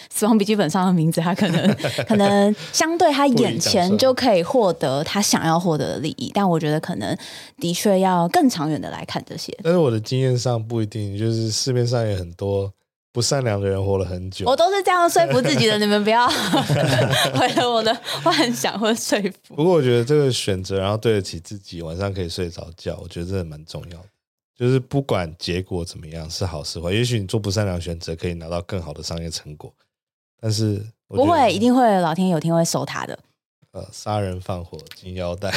[0.10, 7.16] 死亡笔记本》上的名字，他可能可能 相对他眼前就可以获得他想要获得的利益，但我觉得可能
[7.60, 9.56] 的确要更长远的来看这些。
[9.64, 12.74] 但是我的经验上不一定，就是市面上有很多。
[13.14, 15.78] 不善良的人活了很久，我都是这样说服自己的。
[15.78, 16.28] 你们不要
[17.36, 17.94] 毁了我的
[18.24, 19.56] 幻想或说服。
[19.56, 24.06] 不过我觉得这个选择，然后对得起自己，晚上可以睡着觉，我觉得这的蛮重要的。
[24.56, 29.74] 就是不管结果怎么样，是好是坏，也许你做不善良选择，可以拿到更好的商业成果，
[30.40, 33.18] 但是不会，一定会老天有天会收他的。
[33.74, 35.50] 呃，杀人放火金腰带，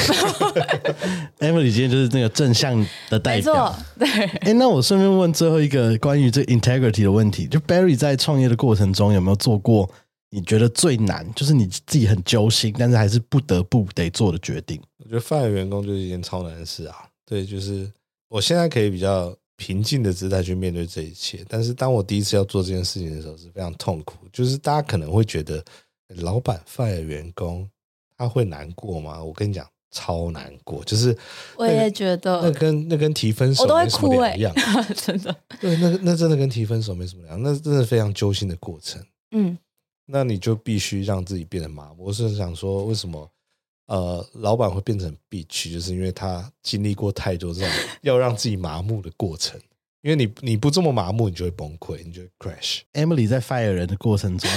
[1.39, 2.73] Emily 今天就是那个正向
[3.09, 3.77] 的代表。
[3.99, 4.07] 对，
[4.39, 9.89] 哎，那我顺便问最后一个关于这 integrity 的问题，就 Barry 在创业的过程中有没有做过
[10.29, 14.81] 你觉得最难，就是你自己很揪心，但是还是不得不得做的决定？
[14.99, 16.95] 我觉得 fire 员工就是一件超难的事啊。
[17.25, 17.91] 对，就是
[18.29, 24.19] 我现在可以比较平静的姿态去面对这一切，但是当我第一次要做这件事情的时候是非常痛苦。
[24.31, 25.61] 就是大家可能会觉得
[26.21, 27.69] 老板 fire 员工。
[28.17, 29.23] 他会难过吗？
[29.23, 30.83] 我跟你讲，超难过。
[30.83, 31.17] 就是
[31.57, 34.55] 我也觉得，那跟那跟提分手没什么两样，
[34.95, 35.35] 真的。
[35.59, 39.01] 对，那那真的跟提分手没什么两样，那真的非常揪心的过程。
[39.31, 39.57] 嗯，
[40.05, 42.05] 那你就必须让自己变得麻木。
[42.05, 43.29] 我是想说，为什么
[43.87, 47.69] 呃，老板会变成必须，就是因为他经历过太多这种
[48.01, 49.59] 要让自己麻木的过程。
[50.05, 52.81] 因为你你不这么麻木，你就会崩溃，你就会 crash。
[52.93, 54.47] Emily 在 fire 人的过程中，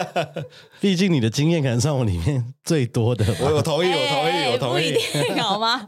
[0.82, 3.24] 毕竟你的经验可能是我里面最多的。
[3.40, 4.94] 我我同意，我同意，我同意，
[5.40, 5.82] 好吗？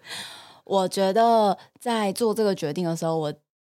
[0.64, 3.30] 我觉得在做这个决定的时候，我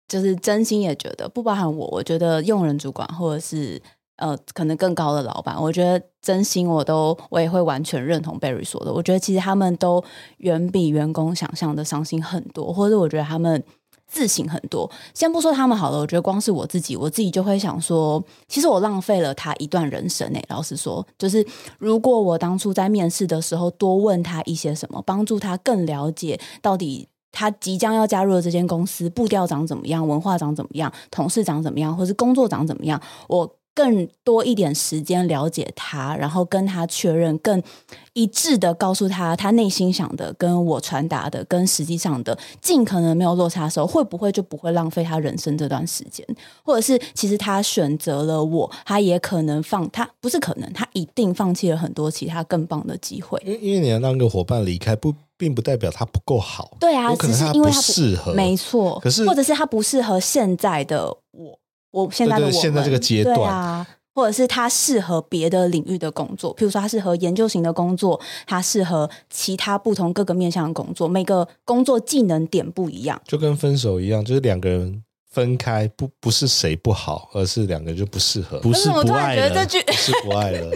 [0.09, 3.81] 就是真心也觉得，不包含我，我觉得用人主管或者是
[4.17, 8.91] 呃，可能更高的老板，我觉得真心我都我也会完全认同 Barry 说的。
[8.91, 10.03] 我觉得其实他们都
[10.39, 13.63] 远比员工想象的伤心很多，或者我觉得他们。
[14.09, 20.43] 自省很多，先不说他们好了，我觉得光是我自己，我自己就会想说，其实我浪费了他一段人生诶。
[20.49, 21.45] 老实说，就是
[21.77, 33.55] 如果我当初在面试的时候多问他一些什么，帮助他更了解到底他即将要加入的这间公司步调长怎么样，文化长怎么样，同事长怎么样，或是工作长怎么样，我。
[33.79, 37.63] 更多一点时间了解他，然后跟他确认，更
[38.11, 46.27] 一致的告诉他他内心想的跟我传达的跟实际上的尽可能没有落差的时候，会不会就不会浪费他人生这段时间？
[46.61, 53.41] 或者是其实他选择了我，他也可能放他不是可能，他一定放弃了很多其他更棒的机会。
[53.45, 56.75] 因因为你要让一个伙伴离开，不并不代表他不够好。
[56.81, 58.99] 对啊，只是因为他不适合，没错。
[58.99, 61.57] 可是或者是他不适合现在的我。
[61.91, 80.71] 我现在的我现在这个阶段，对啊，或者是他适合别的领域的工作，譬如说他适合研究型的工作，他适合其他不同各个面向的工作，每个工作技能点不一样，就跟分手一样，就是两个人分开，不不是谁不好，而是两个人就不适合，不是不爱了，是不爱了，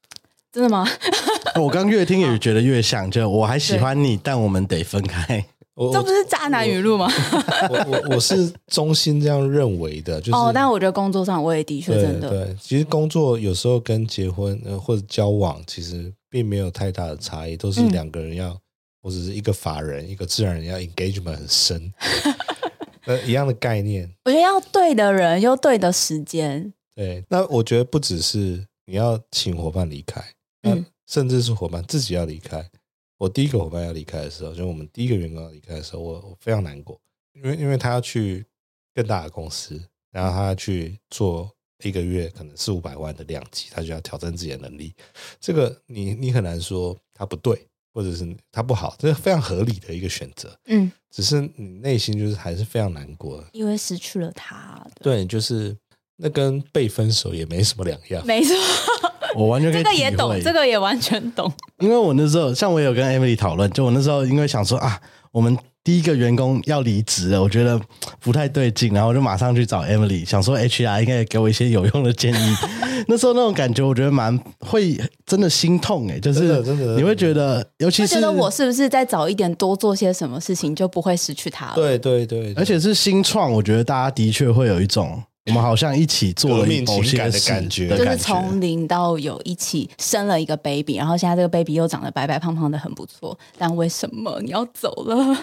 [0.52, 0.86] 真的吗？
[1.60, 5.44] 我刚越听也觉得越像，就我还喜欢你，但我们得分开。
[5.92, 7.10] 这不是渣男语录吗？
[7.68, 18.56] 我我我是衷心这样认为的，就是哦，但我觉得工作上我也的确真的对，其实工作有时候跟结婚呃或者交往其实并没有太大的差异，都是两个人要
[19.02, 21.92] 或者是一个法人一个自然人要 engagement 很深，
[23.06, 24.08] 呃一样的概念。
[24.24, 26.72] 我觉得要对的人又对的时间。
[26.94, 30.24] 对，那我觉得不只是你要请伙伴离开，
[30.62, 32.64] 嗯，甚至是伙伴自己要离开。
[33.18, 37.00] 我第一个伙伴要离开的时候，就我们第一个员工要离开的时候，我我非常难过，
[37.32, 38.44] 因为因为他要去
[38.94, 41.50] 更大的公司，然后他要去做
[41.82, 44.94] 一个月可能四五百万的量级，他就要挑战自己的能力。
[45.40, 50.58] 这个你你很难说他不对，或者是他不好，这是非常合理的一个选择。
[50.66, 54.84] 嗯，只是你内心就是还是非常难过，因为失去了他。
[55.00, 55.76] 对，就是
[56.16, 58.26] 那跟被分手也没什么两样。
[58.26, 58.54] 没错。
[59.34, 61.52] 我完全这个也懂，这个也完全懂。
[61.80, 65.00] 因为我那时候，像我有跟 Emily 讨论，就我那时候因为想说啊，
[65.32, 67.80] 我们第一个员工要离职了，我觉得
[68.20, 72.54] 不太对劲，然后我就马上去找 Emily，想说 HR 应该也给我一些有用的建议。
[73.06, 81.74] 那时候那种感觉，我觉得蛮会真的心痛哎，就是真的真的你会觉得，尤其是会觉得我是不是再早一点多做些什么事情，就不会失去他了？
[81.74, 93.38] 对对对，而且是新创，我觉得大家的确会有一种我们好像一起做了某些情感的事感觉就是从零到有一起生了一个 baby，然后现在这个 baby 又长得白白胖胖的，很不错。
[93.58, 95.36] 但为什么你要走了？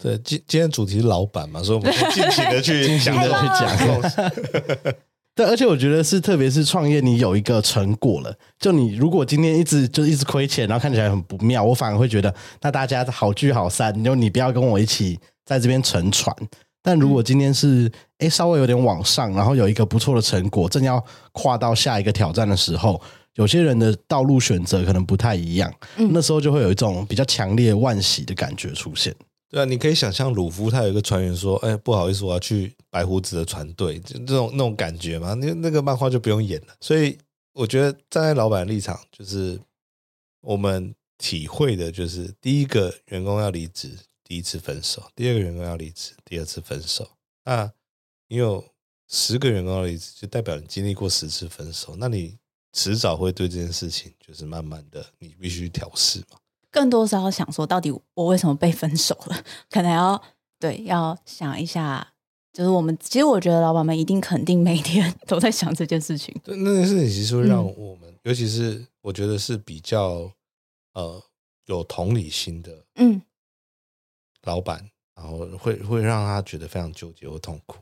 [0.00, 4.94] 对今今天主题是老板嘛，所以我们尽情的去尽情地去 讲
[5.34, 16.34] 对，而且我觉得是，特别是创业，你有一个成果了，就你如果今天一直就一直亏钱，然后看起来很不妙，我反而会觉得，那大家好聚好散，就你不要跟我一起在这边沉船。
[16.82, 23.00] 但如果今天是哎稍微有点往上，然后有一个不错的成果，正要跨到下一个挑战的时候，
[23.34, 25.72] 有些人的道路选择可能不太一样，
[26.12, 29.14] 那时候就会有一种比较强烈万喜的感觉出现。
[29.48, 36.74] 对啊，你可以想象鲁夫他有一个船员说：“哎，不好意思，我要去白胡子的船队。”就这种那种感觉嘛，那那个漫画就不用演了。
[36.80, 37.18] 所以
[37.54, 39.58] 我觉得站在老板的立场，就是
[40.42, 43.90] 我们体会的就是第一个员工要离职，
[44.22, 47.08] 第一次分手；第二个员工要离职，第二次分手。
[47.44, 47.68] 那
[48.30, 48.64] 你有
[49.08, 52.38] 十个员工要离职，就代表你经历过十次分手，那你
[52.72, 56.38] 迟早会对这件事情就是慢慢的，你必须调试嘛。
[56.70, 59.44] 更多是要想说，到底我为什么被分手了？
[59.68, 60.22] 可能要
[60.60, 62.12] 对要想一下，
[62.52, 66.32] 就是我们其实我觉得老板们一定肯定每天 都在想这件事情。
[66.44, 70.32] 对，那件事情其实会让嗯我们，尤其是我觉得是比较
[70.92, 71.20] 呃
[71.66, 73.20] 有同理心的嗯，
[74.42, 77.78] 老板，然后会会让他觉得非常纠结或痛苦。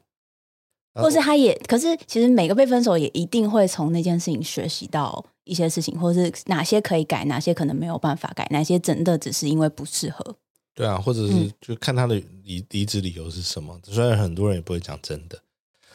[1.03, 10.37] 或是他也，可是其实每个被分手也一定会从那件事情学习到一些事情，或是哪些可以改，哪些可能没有办法改，哪些真的只是因为不适合。
[10.75, 13.77] 对啊，或者是嗯就看他的离离职理由是什么。
[13.85, 15.37] 虽然很多人也不会讲真的，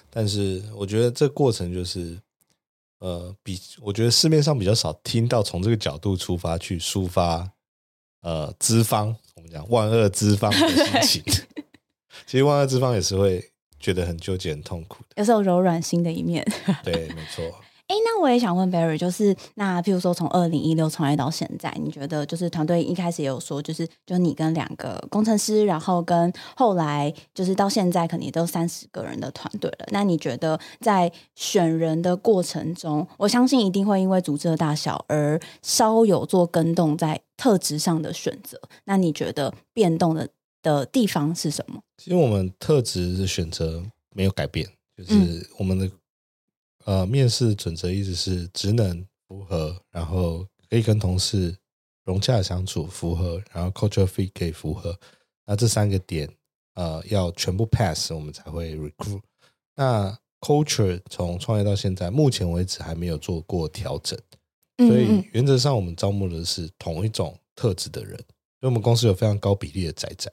[0.10, 2.20] 但是我觉得这过程就是
[3.00, 7.50] 呃，比我觉得市面上比较少听到从这个角度出发去抒发
[8.22, 11.34] 呃资方，我们讲万恶资方的心情。
[12.28, 13.52] 其实万恶资方也是会
[13.84, 15.10] 觉得很纠结、很痛苦的。
[15.18, 16.44] 有时候柔软心的一面。
[16.84, 17.44] 对，没错。
[17.86, 29.86] 哎，那我也想问 Barry，就是那譬如说从二零一六创业到现在，你觉得就是团队一开始也有说，就是就你跟两个工程师，然后跟后来就是到现在可能也都三十个人的团队了。
[29.92, 38.58] 那你觉得在选人的过程中，我相信一定会因为组织的大小而稍有做跟动在特质上的选择。
[38.86, 40.30] 那你觉得变动的
[40.64, 41.80] 的地方是什么？
[41.98, 43.84] 其实我们特质的选择
[44.16, 45.92] 没有改变，就是嗯我们的、
[46.86, 51.56] 呃面试准则一直是职能符合，然后可以跟同事
[52.06, 54.98] 融洽相处符合，然后 culture fit 可以符合，
[55.46, 56.28] 那这三个点
[56.74, 59.22] 呃要全部 pass，我们才会 recruit。
[59.76, 64.20] 那 culture 从创业到现在，目前为止还没有做过调整，
[64.78, 70.32] 所以原则上我们招募的是同一种特质的人，因为我们公司有非常高比例的仔仔。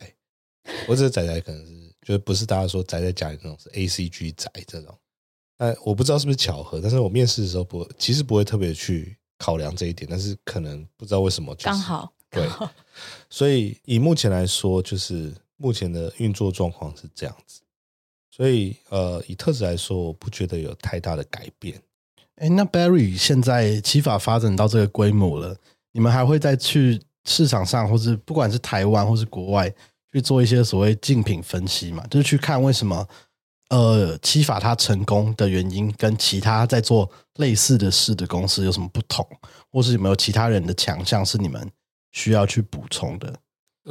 [0.87, 4.96] 我这个仔仔可能是就是不是大家说宅在家里那种，是 A C G 宅这种。
[5.56, 12.48] 但我不知道是不是巧合，但是我面试的时候不其实不会特别去考量这一点，但是可能不知道为什么、就是，刚好对。
[13.28, 17.61] 所以以目前来说，就是目前的运作状况是这样子。
[18.30, 21.78] 所以呃，以特质来说，我不觉得有太大的改变。
[22.37, 25.54] 哎，那 Barry 现在七法发展到这个规模了，
[25.92, 29.70] 你们还会再去市场上，或是不管是台湾或是国外，
[30.12, 32.06] 去做一些所谓竞品分析嘛？
[32.08, 33.08] 就是去看为什么
[33.68, 39.26] 呃七法它成功的原因，跟其他在做类似的事的公司有什么不同，
[39.70, 41.70] 或是有没有其他人的强项是你们
[42.12, 43.34] 需要去补充的？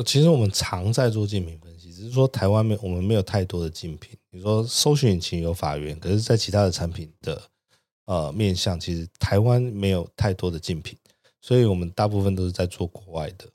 [0.05, 4.17] 其实我们常在做竞品分析，只是说台湾没我们没有太多的竞品。
[4.32, 7.41] 你说搜寻引擎有法源，可是，在其他的产品的
[8.05, 10.95] 呃面向，其实台湾没有太多的竞品，
[11.41, 13.45] 所以我们大部分都是在做国外的。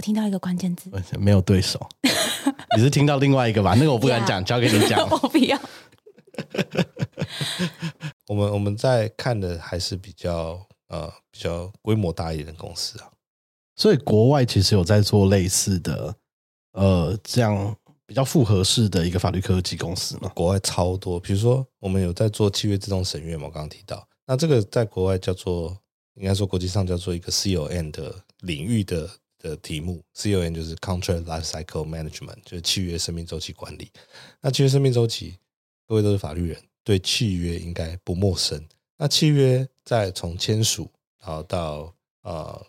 [0.00, 1.78] 我听到一个关键字，呃没有对手，
[2.74, 3.74] 你是听到另外一个吧？
[3.74, 4.98] 那个我不敢讲，交给你讲。
[5.10, 5.60] 我不要。
[8.26, 10.58] 我们我们在看的还是比较
[10.88, 13.10] 呃比较规模大一点的公司啊。
[13.76, 16.14] 所以国外其实有在做类似的，
[16.72, 20.30] 呃，这样比较复合式的一个法律科技公司嘛。
[20.34, 25.76] 国外超多，比如说我们有在做契约自动审阅嘛，我刚刚提到，那这个在国外叫做，
[26.14, 29.06] 应该说国际上叫做一个 CON 的领域的
[29.40, 33.90] 的题目，CON 就是 Contract Life Cycle Management，就是契约生命周期管理。
[34.40, 35.36] 那契约生命周期，
[35.88, 38.64] 各位都是法律人，对契约应该不陌生。
[38.96, 40.88] 那契约在从签署，
[41.18, 42.66] 然后到呃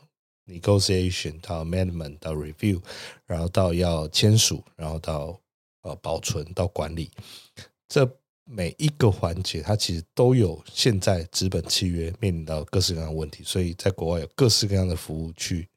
[0.48, 2.82] negotiation 到 amendment 到 review，
[3.26, 5.40] 然后到要签署，然后到
[5.82, 7.12] 呃保存到管理，
[7.88, 8.10] 这
[8.44, 15.68] 每一个环节，它其实都有现在资本契约面临到各式各样的问题，所以在国外有各式各样的服务去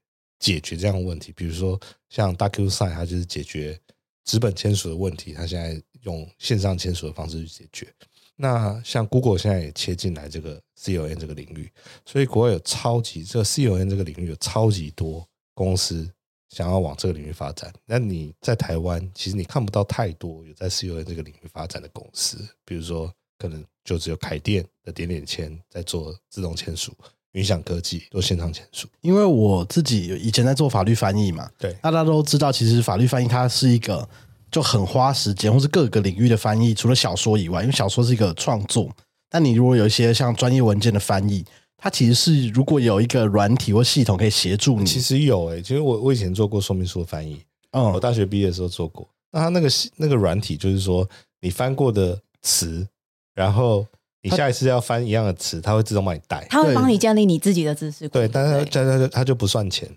[0.44, 1.32] 解决这样的问题。
[1.32, 1.80] 比如说
[2.10, 3.80] 像 DocuSign，它就是解决
[4.24, 7.90] 资本签署的问题，它现在用线上签署的方式去解决。
[8.36, 11.72] 那像 Google 现在也切进来这个 CON 这个领域，
[12.04, 16.10] 所以国外有超级这个 CON 这个领域有超级多公司
[16.50, 17.72] 想要往这个领域发展。
[17.86, 26.92] 那你在台湾，其实你看不到太多有在 CON 这个领域发展的公司，比如说可能就只有凯电的点点签在做自动签署，
[27.34, 28.88] 云想科技做线上签署。
[29.02, 34.08] 因为我自己以前在做法律翻译嘛，对，大家都知道，其实法律翻译它是一个。
[34.50, 38.88] 就很花时间，或是各个领域的翻译，除了小说以外，因为小说是一个创作。
[39.28, 41.44] 但你如果有一些像专业文件的翻译，
[41.76, 45.60] 它其实是如果有一个软体或系统可以协助你，其实有诶。
[45.60, 49.08] 其实我我以前做过说明书的翻译，嗯，我大学毕业的时候做过。
[49.32, 51.04] 那它那个那个软体就是说，
[51.40, 52.86] 你翻过的词，
[53.34, 53.84] 然后
[54.24, 59.88] 你下一次要翻一样的词，它会自动帮你带，它会帮你建立你自己的知识库对，但是它它它就不算钱，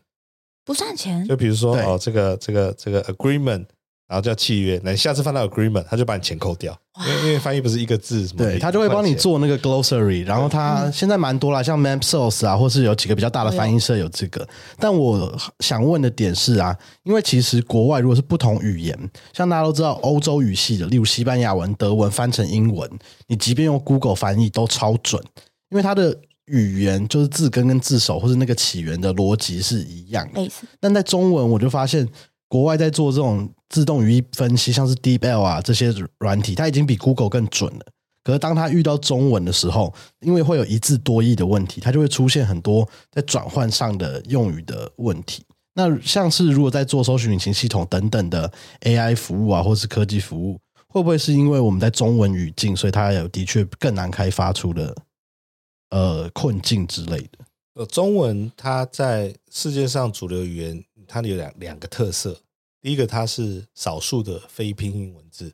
[0.66, 1.26] 不算钱。
[1.26, 3.66] 就比如说哦，这个这个这个 agreement。
[4.08, 6.74] 然后叫契约，那下次翻到 agreement，他就把你钱扣掉，
[7.06, 10.26] 因为因为翻译不是一个字，对他就会帮你做那个 glossary。
[10.26, 14.48] 然后他现在蛮多啦，像 Mapsos 啊，或是有几个比较大的翻译社有这个。
[14.80, 18.98] 但我想问的点是啊，因为其实国外如果是不同语言，
[19.34, 22.90] 像大家都知道欧洲语系的，例如西班牙文、德文翻成英文，
[23.28, 25.22] 你即便用 Google 翻译都超准，
[25.70, 30.50] 因为它的语言就是字根跟字首或是那个起源的逻辑是一样的。
[30.80, 32.08] 但在中文我就发现。
[32.50, 37.86] 国外在做这种自动语义分析，像是 DeepL 啊这些软体，它已经比 Google 更准了。
[38.24, 45.44] 可是当它遇到中文的时候，因为会有一字多义的问题，它就会出现很多在转换上的用语的问题。
[45.74, 54.96] 那像是如果在做搜索引擎系统等等的 AI 服务啊，或是科技服务，会不会是因为我们在中文语境，所以它有的确更难开发出的
[55.92, 57.40] 呃困境之类的？
[57.76, 60.84] 呃，中文它在世界上主流语言。
[61.08, 62.40] 它有两两个特色，
[62.82, 65.46] 第一个它是少数的非拼音文字，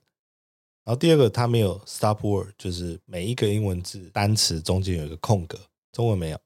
[0.83, 5.59] 然后第二个它没有 stop word，就是每一个英文字单词中间有一个空格，
[5.91, 6.39] 中文没有，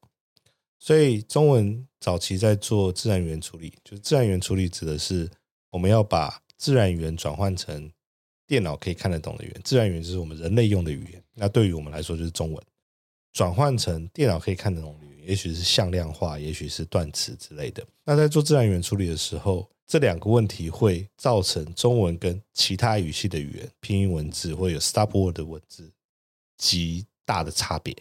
[0.78, 5.28] 所以中文早期在做自然语言处理，就是自然语言处理指的是
[5.70, 7.90] 我们要把自然语言转换成
[8.46, 12.64] 电脑可以看得懂的语言，自然语言就是我们人类用的语言，那对于我们来说就是中文，
[13.32, 15.07] 转换成电脑可以看得懂的语言。
[15.28, 17.86] 也许是向量化，也许是断词之类的。
[18.02, 25.92] 那在做自然语言处理的时候，这两个问题会造成中文跟其他语系的语言拼音文字会有 stop word 的文字
[26.56, 27.94] 极大的差别。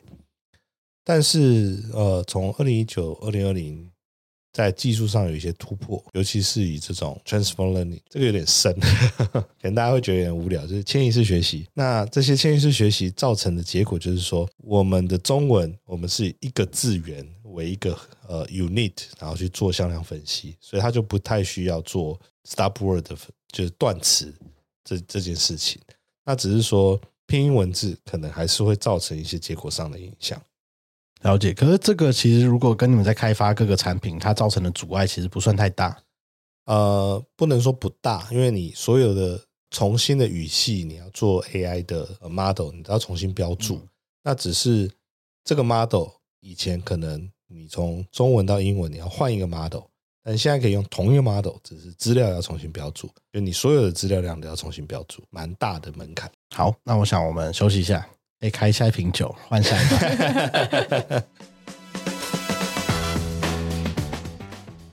[1.03, 3.91] 但是，呃，从二零一九、二零二零。
[4.57, 8.75] 在技术上有一些突破，尤其是以这种 transform learning，这个有点深，
[9.29, 10.65] 可能大家会觉得有点无聊。
[10.65, 17.95] 就是迁移式学习，那这些迁移式学习造成的结果就是说，我们的中文，我们是一个字源为一个
[18.27, 23.05] 呃 unit，然后去做向量分析，所以它就不太需要做 stop word，
[23.51, 24.33] 就是断词
[24.83, 25.79] 这这件事情。
[26.25, 30.41] 那只是说拼音文字可能还是会造成一些结果上的影响。
[31.28, 35.97] 了解，可是这个其实如果跟你们在开发各个产品，它造成的阻碍其实不算太大。
[36.67, 39.38] 呃，不能说不大，因为你所有的
[39.69, 43.82] 重新的语系，你要做 AI 的 model，你都要重新标注。
[44.23, 44.89] 那只是
[45.43, 46.07] 这个 model
[46.39, 49.84] 以前可能你从中文到英文你要换一个 model，
[50.23, 56.32] 但现在可以用同一个 model，只是资料要重新标注，就你所有的资料量都要重新标注，蛮大的门槛。
[56.55, 58.07] 好，那我想我们休息一下。
[58.41, 61.23] 哎开下一瓶酒，换下一个。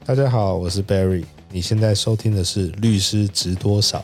[0.06, 3.98] 大家好，我是 Barry，你现在收听的是《律师值多少》。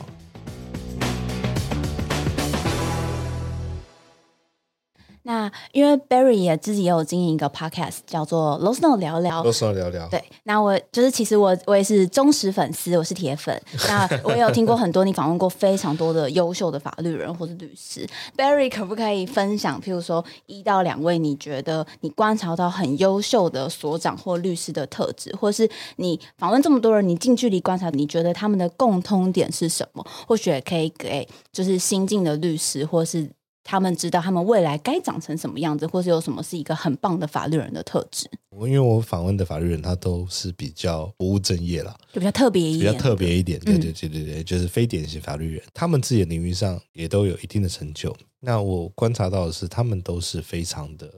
[5.51, 9.73] 那因为 Barry 也自己也有经营一个 podcast，叫做 l o s n o 聊聊 l o s n o
[9.73, 10.07] 聊聊。
[10.09, 13.59] 对，那我就是其实我我也是忠实粉丝，我是铁粉。
[13.87, 18.07] 那 我也有听过很多你访问过非常多的优秀的法律人或者律师。
[18.37, 30.05] Barry 可不可以分享，譬如说一到两位你觉得你观察到很优秀的所长或律师的特质，或是你访问这么多人，你近距离观察，你觉得他们的共通点是什么？
[30.27, 33.29] 或许也可以给就是新进的律师或是。
[33.63, 38.29] 他们知道他们未来该长成什么样子，或是有什么是一个很棒的法律人的特质。
[38.49, 43.59] 我因为我访问的法律人，他都是比较不务正业啦，就比较特别一点，比较特别一点。
[43.59, 48.15] 对对对对对，就是非典型法律人，他们自己的领域上也都有一定的成就。
[48.39, 51.13] 那我观察到的是，他们都是非常的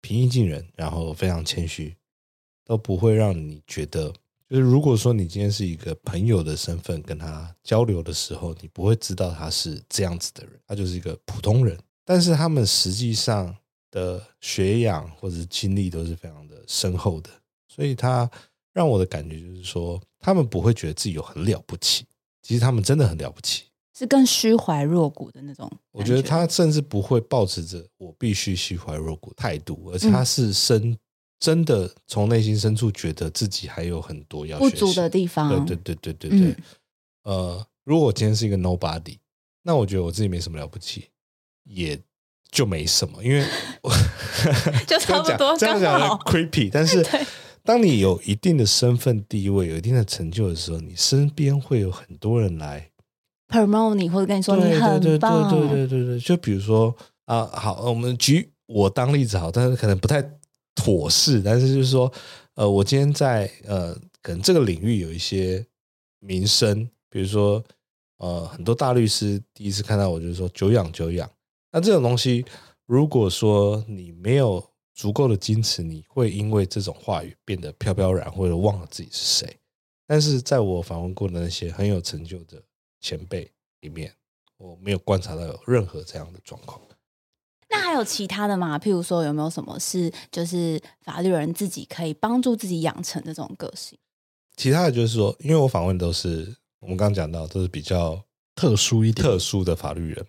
[0.00, 1.96] 平易近人，然后非常谦虚，
[2.64, 4.12] 都不会让你觉得，
[4.48, 11.76] 就是如果说你今天是一个朋友的身份跟他交流的时候，你不会知道他是这样子的人，他就是一个普通人。
[12.06, 13.54] 但是他们实际上
[13.90, 17.28] 的学养或者经历都是非常的深厚的，
[17.68, 18.30] 所以他
[18.72, 22.06] 让我的感觉就是说，他们不会觉得自己有很了不起，
[22.42, 23.64] 其实他们真的很了不起。
[23.98, 25.70] 是更虚怀若谷的那种。
[25.90, 30.96] 我觉得他甚至不会抱持着我必须虚怀若谷态度，而且他是深
[31.40, 35.48] 真的从内心深处觉得自己还有很多要不足的地方。
[35.48, 36.56] 对对对对对对。
[37.22, 39.16] 呃，如果我今天是一个 nobody，
[39.62, 41.08] 那我觉得我自己没什么了不起，
[41.66, 41.98] 也
[42.50, 43.44] 就没什么，因为
[44.86, 46.70] 就差不多这样讲 creepy。
[46.72, 47.04] 但是
[47.62, 52.90] 当你有一定的身份地位、有一定的成就的时候，你身边会有很多人来。
[53.48, 54.80] promote 你或者跟你说你很
[55.18, 56.94] 棒，对对对对对，就比如说
[57.26, 60.20] 啊，好，我们举我当例子好，但是可能不太
[60.74, 62.12] 妥适，但是就是说，
[62.54, 65.64] 呃，我今天在呃，可能这个领域有一些
[66.18, 67.62] 名声，比如说
[68.18, 71.28] 呃，很多大律师第一次看到我就是说久仰久仰，
[71.76, 72.42] 那这种东西，
[72.86, 79.58] 如果说你没有足够的矜持，你会因为这种话语变得飘飘然，或者忘了自己是谁。
[80.06, 82.62] 但是在我访问过的那些很有成就的。
[82.98, 83.48] 前辈
[83.82, 84.12] 里面，
[84.56, 86.80] 我没有观察到有任何这样的状况。
[87.68, 88.76] 那还有其他的吗？
[88.78, 93.96] 譬如说，有没有什么是就是法律人自己可以帮助自己养成的这种个性？
[94.56, 98.20] 其他的就是说，因为我访问都是我们刚刚讲到都是比较
[98.56, 100.26] 特殊一点、特殊的法律人，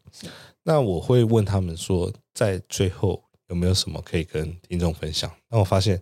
[0.67, 5.31] 那我会问他们说，在最后有没有什么可以跟听众分享？
[5.49, 6.01] 那我发现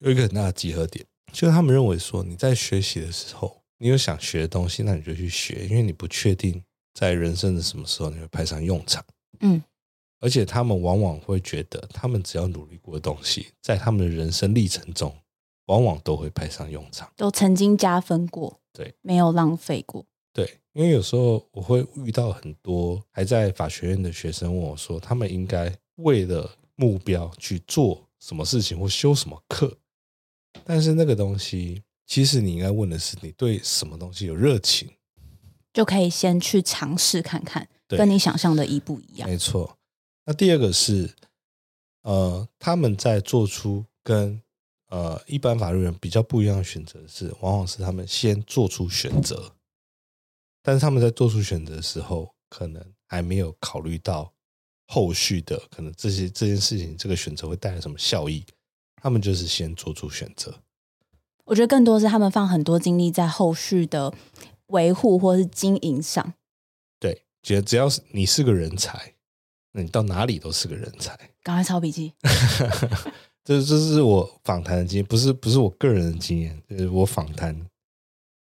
[0.00, 1.02] 有一个很大的集合点，
[1.32, 3.56] 就是他们认为说你在学习的时候。
[3.78, 6.62] 你有想学的东西，那你就去学，因为你不确定
[6.94, 9.04] 在人生的什么时候你会派上用场。
[9.40, 9.60] 嗯，
[10.20, 15.12] 而且他们往往会觉得，他们只要努力过的东西，在他们的人生历程中，
[15.66, 20.06] 往往都会派上用场，都曾经加分过，对，没有浪费过。
[20.32, 29.76] 对，因为有时候我会遇到很多还在法学院的学生问我说，他们应该为了目标去做什么事情或修什么课，
[30.64, 31.82] 但是那个东西。
[32.04, 34.90] 其实你应该问的是，你对什么东西有热情，
[35.72, 39.26] 就可以先去尝试看看，跟你想象的一不一样。
[39.26, 39.78] 没错。
[40.26, 41.10] 那第二个是，
[42.02, 44.42] 呃，他们在做出跟
[44.88, 49.50] 呃一般法律人比较不一样的选择是，往往是他们先做出选择，
[50.62, 54.32] 但是他们在做出选择的时候，可能还没有考虑到
[54.86, 58.44] 后续的可能这些这件事情，这个选择会带来什么效益，
[59.02, 60.54] 他们就是先做出选择。
[61.44, 64.14] 我觉得更多是他们放很多精力在后续的
[64.66, 66.34] 维护或是经营上。
[67.00, 69.14] 对，觉得只要是你是个人才，
[69.72, 71.18] 那你到哪里都是个人才。
[71.42, 72.12] 赶快抄笔记。
[73.44, 77.58] 这这是我访谈的经验，不是不是我个人的经验，就是我访谈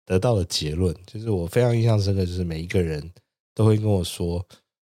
[0.10, 0.95] 得到的结论。
[1.05, 3.07] 就是我非常印象深刻，就是每一个人
[3.53, 4.43] 都会跟我说，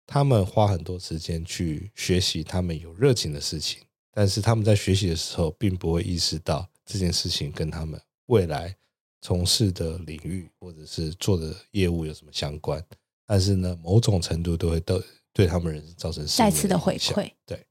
[0.06, 3.82] 他们花很多时间去学习他们有热情的事情，
[4.14, 6.70] 但是他们在学习的时候，并不会意识到。
[6.92, 8.76] 这件事情跟他们未来
[9.22, 12.84] 从事的领域或者是做的业务有什么相关？
[13.28, 15.00] 但是呢，某种程度都会对
[15.32, 17.32] 对他们人生造成再次的回馈。
[17.46, 17.64] 对。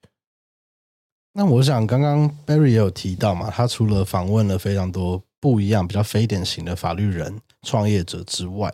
[1.33, 8.73] 那我想，刚刚 Barry 也有提到嘛，他除了访问了非常多不一样、比较非典型的法律人、创业者之外，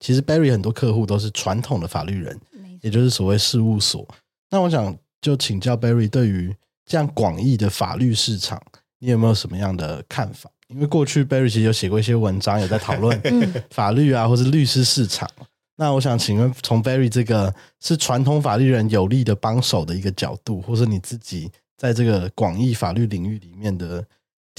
[0.00, 2.40] 其实 Barry 很多客户都是传统的法律人，
[2.80, 4.06] 也就是所谓事务所。
[4.50, 6.54] 那我想就请教 Barry，对于
[6.86, 8.60] 这样广义的法律市场。
[9.00, 10.50] 你有没有什么样的看法？
[10.66, 13.20] 因为过去 Barry 其实有写过一些文章，有在讨论
[13.70, 15.30] 法律啊，或是律师市场。
[15.76, 24.04] 那我想请问，从 Barry 这个是传统法律人有力的帮手的一个角度，或是你自己在这个广义法律领域里面的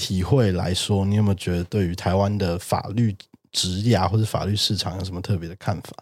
[0.00, 3.14] 体会来说，你有没有觉得对于台湾的法律
[3.52, 5.92] 职业或者法律市场有什么特别的看法？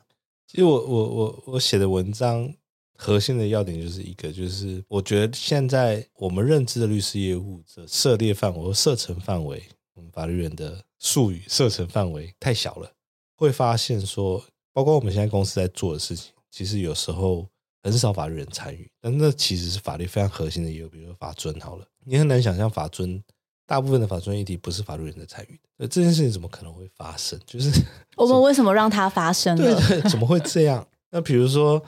[0.46, 2.54] 其实我我我我写的文章。
[3.00, 9.62] 核心的要点就是一个，就是我觉得现在我们认知的律师业务的涉猎范围或射程范围，
[9.94, 12.90] 我们法律人的术语射程范围太小了。
[13.36, 17.48] 会发现说，包括我们现在公司在做的事情，其实有时候
[17.84, 23.22] 很少法律人参与，但那其实是法律非常核心的业务，比如说法尊好了，你很难想象法尊
[23.68, 27.38] 大部分的法尊议题不是法律人在参与的，这件事情怎么可能会发生？
[27.46, 27.70] 就是
[28.16, 29.80] 我们为什么让它发生了？
[30.10, 30.84] 怎么会这样？
[31.12, 31.80] 那比如说。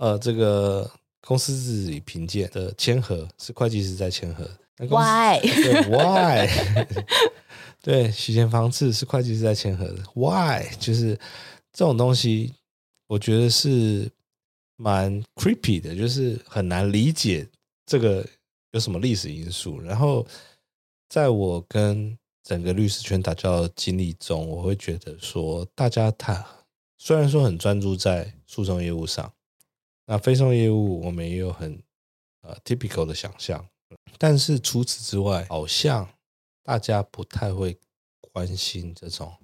[0.00, 0.88] 呃，这个
[1.22, 5.40] 公司自己评鉴的签合是会计师在签合，Why？
[5.40, 6.48] 对，Why？
[7.82, 10.68] 对，洗钱防治是会计师在签合的，Why？
[10.78, 11.16] 就是
[11.72, 12.54] 这种东西，
[13.08, 14.08] 我觉得是
[14.76, 17.44] 蛮 creepy 的，就是很难理解
[17.84, 18.24] 这个
[18.70, 19.80] 有什么历史因素。
[19.80, 20.24] 然后，
[21.08, 26.46] 在我跟整个律师圈打交道经历中，我会觉得说，大家他
[26.98, 29.32] 虽然说很专注在诉讼业务上，
[30.04, 31.82] 那非讼业务我们也有很
[32.42, 33.66] 呃 typical 的想象，
[34.18, 36.06] 但是除此之外，好像
[36.62, 37.78] 大家不太会
[38.32, 39.34] 关心这种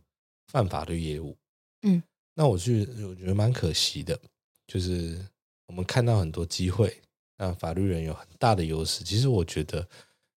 [0.48, 1.34] 泛法律业务。
[1.82, 2.02] 嗯，
[2.34, 4.20] 那我是我觉得蛮可惜的，
[4.66, 5.18] 就是
[5.66, 7.00] 我们看到很多机会，
[7.38, 9.02] 那法律人有很大的优势。
[9.02, 9.88] 其实我觉得。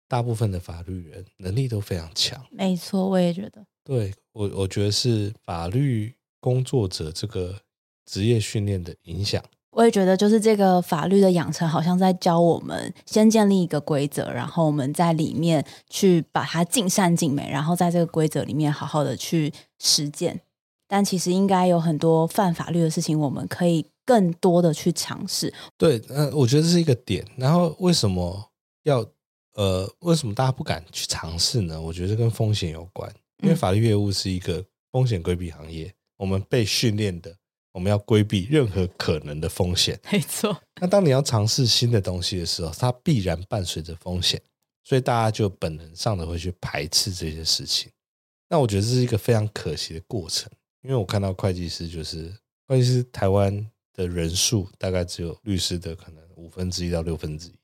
[0.08, 3.64] 大部分的法律人能力都非常强，没错，我也觉得。
[3.84, 7.54] 对我，我觉得是法律工作者这个
[8.04, 9.42] 职业训练的影响。
[9.70, 20.40] 我也觉得，就是这个法律的养成，好像在教我们先建立一个规则，然后我们在里面去把它尽善尽美，然后在这个规则里面好好的去实践。
[20.88, 25.52] 但其实应该有很多犯法律的事情，我们可以更多的去尝试。
[25.76, 27.24] 对，嗯，我觉得这是一个点。
[27.36, 28.50] 然后为什么
[28.84, 29.04] 要？
[29.56, 31.80] 呃，为什么大家不敢去尝试呢？
[31.80, 33.10] 我觉得跟风险有关，
[33.42, 37.34] 因为法律业务是一个风险规避行业，我们被训练的，
[37.72, 39.98] 我们要规避任何可能的风险。
[40.12, 40.54] 没错。
[40.78, 44.40] 那当你要尝试新的东西的时候，它必然伴随着风险，
[44.84, 47.90] 所以大家就本能上的会去排斥这些事情。
[48.50, 50.50] 那我觉得这是一个非常可惜的过程，
[50.82, 52.30] 因为我看到会计师就是
[52.68, 57.54] 会计师，台湾的人数大概只有律师的可能五分之一到六分之一，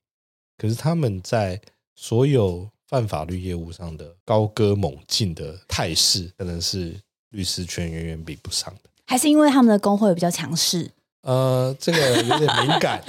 [0.57, 1.61] 可是他们在
[1.95, 6.95] 所有犯法律业务上的高歌猛进的态势，可能是
[7.31, 8.91] 律师圈远远比不上的。
[9.07, 10.91] 还是因为他们的工会比较强势？
[11.23, 13.01] 呃，这个有点敏感，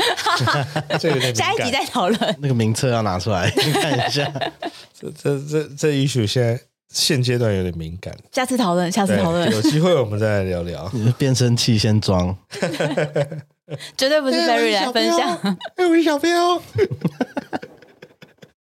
[1.00, 1.36] 这有点敏感。
[1.36, 2.36] 下一集再讨论。
[2.40, 4.32] 那个名册要拿出来看一下。
[4.94, 6.62] 这这这这一曲现在
[6.94, 8.16] 现阶段有点敏感。
[8.32, 9.52] 下次讨论，下次讨论。
[9.52, 10.92] 有机会我们再来聊聊。
[11.18, 12.38] 变声器先装。
[13.98, 15.58] 绝对不是 Berry 来分享。
[15.76, 16.62] 哎，我是小彪。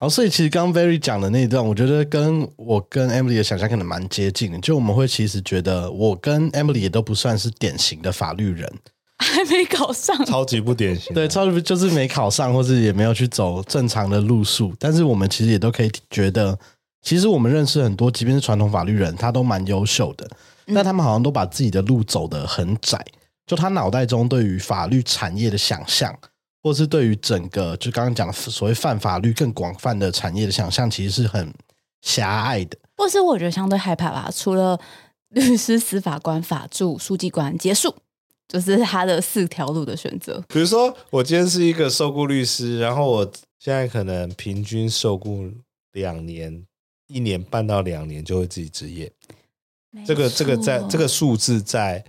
[0.02, 4.58] 然后，所以其实刚刚 Very 讲的那一段，我觉得跟我跟 Emily 的想象可能蛮接近的。
[4.58, 8.68] 就我们会其实觉得，我跟 Emily 也都不算是典型的法律人，
[9.22, 11.14] 还没考上，超级不典型。
[11.14, 14.74] 对，超级就是没考上，或者也没有去走正常的路数。
[14.80, 16.58] 但是我们其实也都可以觉得，
[17.04, 20.28] 其实我们认识很多，即便是传统法律人，他都蛮优秀的。
[20.74, 23.06] 但他们好像都把自己的路走得很窄，
[23.46, 26.12] 就他脑袋中对于法律产业的想象。
[26.64, 31.54] 或是对于整个就刚刚讲所谓犯法律更广泛的产业的想象，其实是很
[32.02, 32.78] 狭隘的。
[32.98, 34.32] 或是我觉得相对害怕吧。
[34.32, 34.80] 除了
[35.30, 37.96] 律师、司法官、法助、书记官结束，
[38.48, 40.44] 就是他的四条路的选择。
[40.50, 45.50] 比如说，我今天是一个受雇律师，然后我现在可能平均受雇
[45.94, 46.64] 两年，
[47.08, 49.12] 一年半到两年就会自己执业。
[50.06, 52.04] 这个这个在这个数字在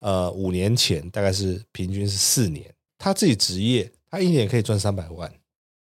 [0.00, 2.73] 呃五年前大概是平均是四年。
[2.98, 5.32] 他自己职业，他一年可以赚三百万，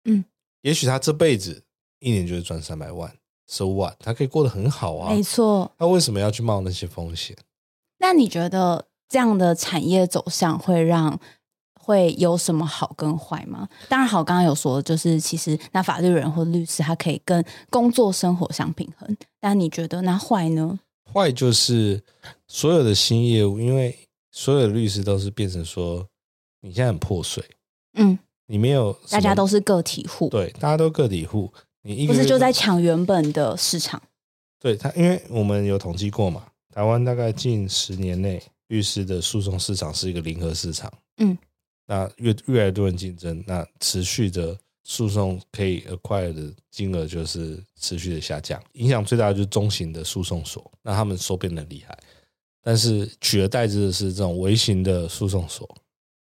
[0.05, 0.25] 嗯，
[0.63, 1.63] 也许他这辈子
[2.01, 3.15] 一年就是赚三百万
[3.47, 3.95] ，so what？
[3.99, 5.71] 他可以过得很好啊，没错。
[5.79, 7.37] 他为什么要去冒那些风险？
[7.99, 11.21] 那你觉得这样的产业走向会让
[11.75, 13.69] 会有什么好跟坏吗？
[13.89, 19.17] 当然好，刚刚有说，就是其实那法律人或律师他可以跟工作生活相平衡。
[19.39, 20.81] 但你觉得那坏呢？
[21.13, 22.03] 坏就是
[22.49, 23.97] 所有的新业务，因为
[24.31, 26.09] 所有的律师都是变成说。
[26.65, 27.45] 你现在很破碎，
[27.95, 31.53] 嗯，你没有，大家都是个体户，对，大家都个体户，
[31.83, 34.01] 你一不是就在抢原本的市场，
[34.61, 41.37] 对他，因为我们有统计过嘛，台湾大概近十年内律师的诉讼市场是一个零和市场，嗯，
[41.87, 51.99] 那越越来越多人竞争，那持续的诉讼可以 acquire 的金额就是持续的下降，影响最大的就是中型的诉讼所，那他们收编的厉害，
[52.63, 55.69] 但是取而代之的是这种微型的诉讼所。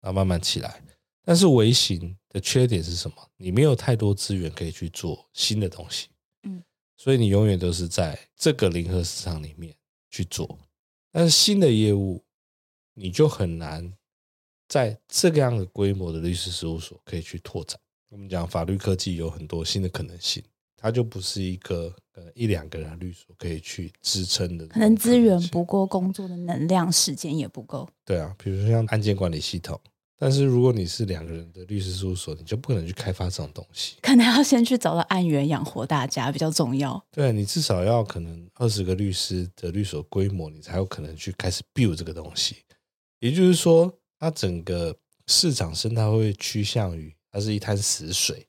[0.04, 0.84] 然后慢慢起来，
[1.24, 3.16] 但是微型的缺点是什么？
[3.38, 6.10] 你没有太多资源可以去做新的东西，
[6.44, 6.62] 嗯，
[6.98, 9.74] 所以你永远都是在这个零和市场里面
[10.10, 10.60] 去做。
[11.10, 12.22] 但是新的业务，
[12.94, 13.94] 你就很难
[14.68, 17.80] 在这个样的规模的律师事务所可以去拓展。
[18.10, 20.44] 我们讲法律科技有很多新的可能性，
[20.76, 24.68] 它就不是一个呃一两个人律所可以去支撑的。
[24.68, 27.88] 可能资源不够，工作的能量、时间也不够。
[28.04, 29.80] 对啊，比如说像案件管理系统。
[30.24, 33.98] 但是如果你是两个人的律师事务所，你就不可能去开发这种东西。
[34.02, 37.06] 可能要先去找到案源养活大家比较重要。
[37.12, 42.56] 对你至少要可能二十个律师的律所规模，你才有可能去开始 build 这个东西。
[43.20, 44.96] 也就是说，它整个
[45.28, 48.48] 市场生态会趋向于它是一滩死水，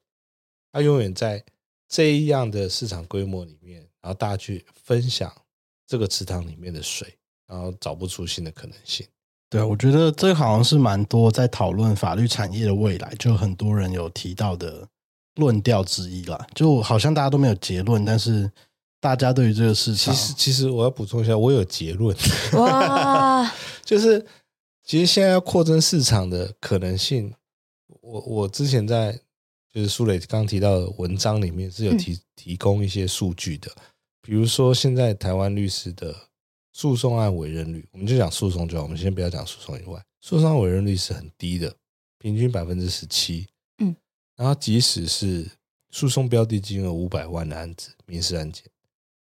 [0.71, 1.45] 它永远在
[1.89, 5.35] 这样的市场规模里面，然后大家去分享
[5.89, 7.19] 这个池塘里面的水，
[7.49, 9.05] 然后找不出新的可能性。
[9.55, 14.85] 对，我觉得这好像是蛮多在讨论法律产业的未来，就很多人有提到的
[15.37, 16.45] 论调之一啦。
[16.57, 18.51] 就好像大家都没有结论，但是
[19.01, 22.17] 大家对于这个事情，其实其实我要补充一下，我有结论，
[22.55, 23.49] 哇，
[23.87, 24.27] 就是
[24.85, 27.33] 其实现在要扩增市场的可能性，
[28.01, 29.17] 我我之前在
[29.73, 33.71] 就是苏磊刚提到的文章里面是有提、提供一些数据的，
[34.21, 36.13] 比如说现在台湾律师的
[36.77, 41.73] 诉讼案委任率，我们就讲诉讼就好，我们先不要讲诉讼以外，诉讼案委任率是很低的，
[42.19, 43.47] 平均百分之十七。
[43.79, 43.95] 嗯，
[44.35, 45.49] 然后即使是
[45.93, 48.65] 诉讼标的金额五百万的案子，民事案件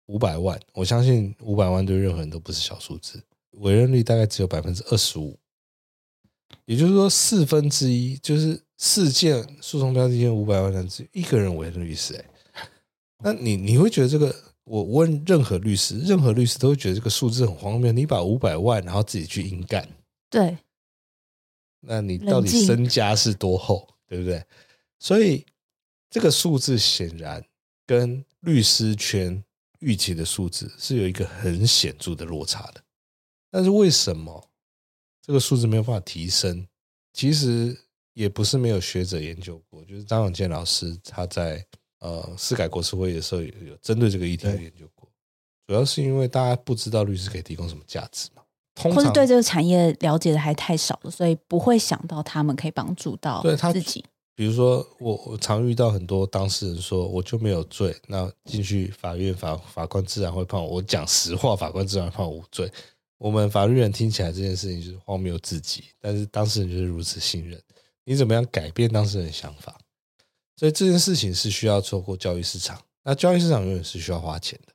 [0.08, 5.40] 五百万，我相信五百万对任何人都不是小数字，委任率大概只有百分之二十五，
[6.66, 12.26] 也就是说四分之一，就是四件诉讼标的金额五百万的案子，一个人委任律师、欸，
[13.20, 14.36] 那你你会觉得这个？
[14.68, 17.90] 我问任何律师，任何律师都会觉得这个数字很荒谬。
[17.90, 19.88] 你把五百万，然后自己去硬干，
[20.30, 20.58] 对，
[21.80, 24.44] 那你到底身家是多厚，对不对？
[25.00, 25.46] 所以
[26.10, 27.42] 这个数字显然
[27.86, 29.42] 跟律师圈
[29.80, 32.84] 预期的数字是有一个很显著的落差的。
[33.50, 34.50] 但是为什么
[35.22, 36.68] 这个数字没有办法提升？
[37.14, 37.76] 其实
[38.12, 41.66] 也不是没有学者研究过，就是张永健老师他在
[42.00, 45.10] 呃司改国事会的时候有有针对这个议题有研究过，
[45.68, 48.44] 主要是因为大家不知道律师可以提供什么价值嘛。
[48.76, 54.06] 通常或是对这个产业了解的还太少了，所以不会想到他们可以帮助到对他自己。
[54.36, 60.76] 比如说，我我常遇到很多当事人说，我就没有罪，那进去法院法法官自然会判我。
[60.76, 62.72] 我讲实话，法官自然判我无罪。
[63.18, 67.60] 我们法律人听起来这件事情就是荒谬至极，但是当事人就是如此信任。
[68.06, 69.76] 你怎么样改变当事人的想法？
[70.58, 72.84] 所以这件事情是需要透过教育市场。
[73.04, 74.74] 那教育市场永远是需要花钱的。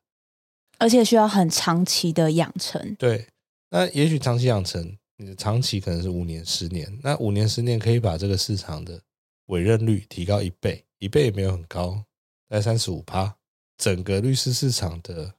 [0.79, 2.95] 而且需要很长期的养成。
[2.97, 3.29] 对，
[3.71, 9.01] 那也许长期养成，你的长期可能是五年、十年，那五年、十年可以把这个市场的
[9.47, 12.03] 委任率提高一倍，一倍也没有很高，
[12.49, 13.37] 在三十五趴，
[13.77, 15.35] 整个律师市场的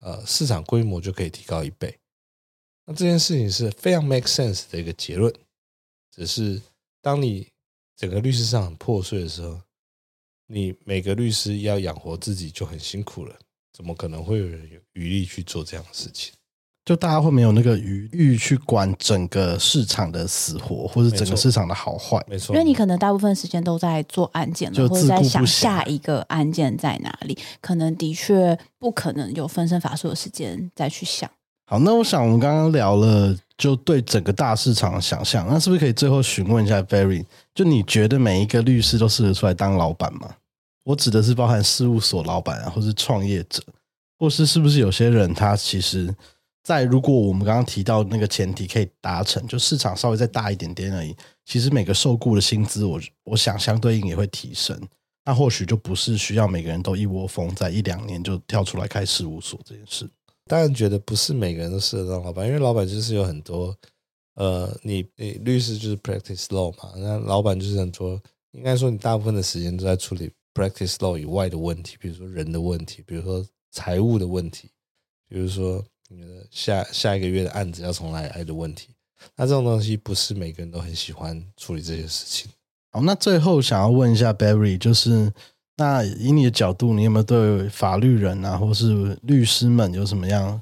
[0.00, 1.98] 呃市场规模就可以提高一倍。
[2.86, 5.34] 那这件事情是非常 make sense 的一个结论，
[6.10, 6.62] 只是
[7.02, 7.46] 当你
[7.94, 9.60] 整个律师市场很破碎的时候，
[10.48, 13.34] 你每个律师要养活自己就很辛苦了，
[13.72, 16.32] 怎么可能会有人有余力去做这样的事情？
[16.86, 22.18] 就大家会没有那个余欲去管整个市场的死活，或者整个市场的好坏。
[22.26, 31.30] 没错，因为你可能大部分时间都在做案件就了，或者在想自顾不暇下一个案件在哪里，可能的确不可能有分身乏术的时间再去想。
[31.66, 37.22] 好，那我想我们刚刚聊了，就对整个大市场的想象，那是不是可以最后询问一下 Barry？
[37.54, 40.34] 就你觉得每一个律师都适合出来当老板吗？
[40.88, 43.62] 我指的是包含事务所老板啊，或是创业者，
[44.18, 46.14] 或是是不是有些人他其实，
[46.62, 51.14] 在如果我们刚刚提到那个前提可以达成，就市场稍微再大一点点而已，
[51.44, 54.80] 其实每个受雇的薪资我，我想相对应也会提升。
[55.26, 60.08] 那或许就不是需要每个人都一窝蜂在一两年就跳出来开事务所这件事。
[60.46, 63.76] 当然觉得不是每个人都适合当老板，因为老板就是有很多，
[64.36, 68.18] 呃，你你律师就是 practice law 嘛，那老板就是很多，
[68.52, 74.70] 应该说你大部分的时间都在处理 practice law 以外的问题，比如说人的问题，比如说财务的问题，
[75.28, 78.88] 比如说你的下下一个月的案子要从哪里来的问题，
[79.36, 82.50] 那这种东西不是每个人都很喜欢处理这些事情。
[82.90, 85.32] 好，那最后想要问一下 Barry，就是
[85.76, 90.60] 那以你的角度，你有没有对法律人啊，或是律师们有什么样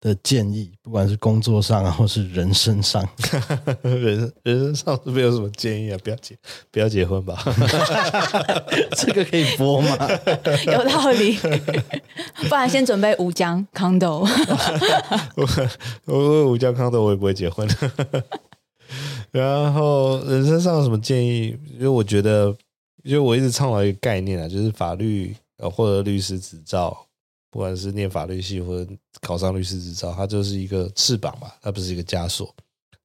[0.00, 0.70] 的建议？
[0.82, 3.06] 不管是工作上啊，或是人生上，
[3.82, 6.36] 人人生上是没有什么建议啊，不要结
[6.70, 7.36] 不要结婚吧。
[8.96, 9.96] 这个可以播吗？
[10.66, 11.36] 有道理，
[12.48, 14.26] 不然先准备五江 condo。
[15.34, 15.48] 我
[16.06, 17.68] 我武将康的我也不会结婚。
[19.30, 21.58] 然后人生上有什么建议？
[21.74, 22.56] 因为我觉得，
[23.02, 26.96] 因为我一直倡导一个概念啊，就是法律呃获得律师执照，
[27.50, 32.54] 不管是念法律系或者考上律师执照，它就是一个翅膀吧，它不是一个枷锁。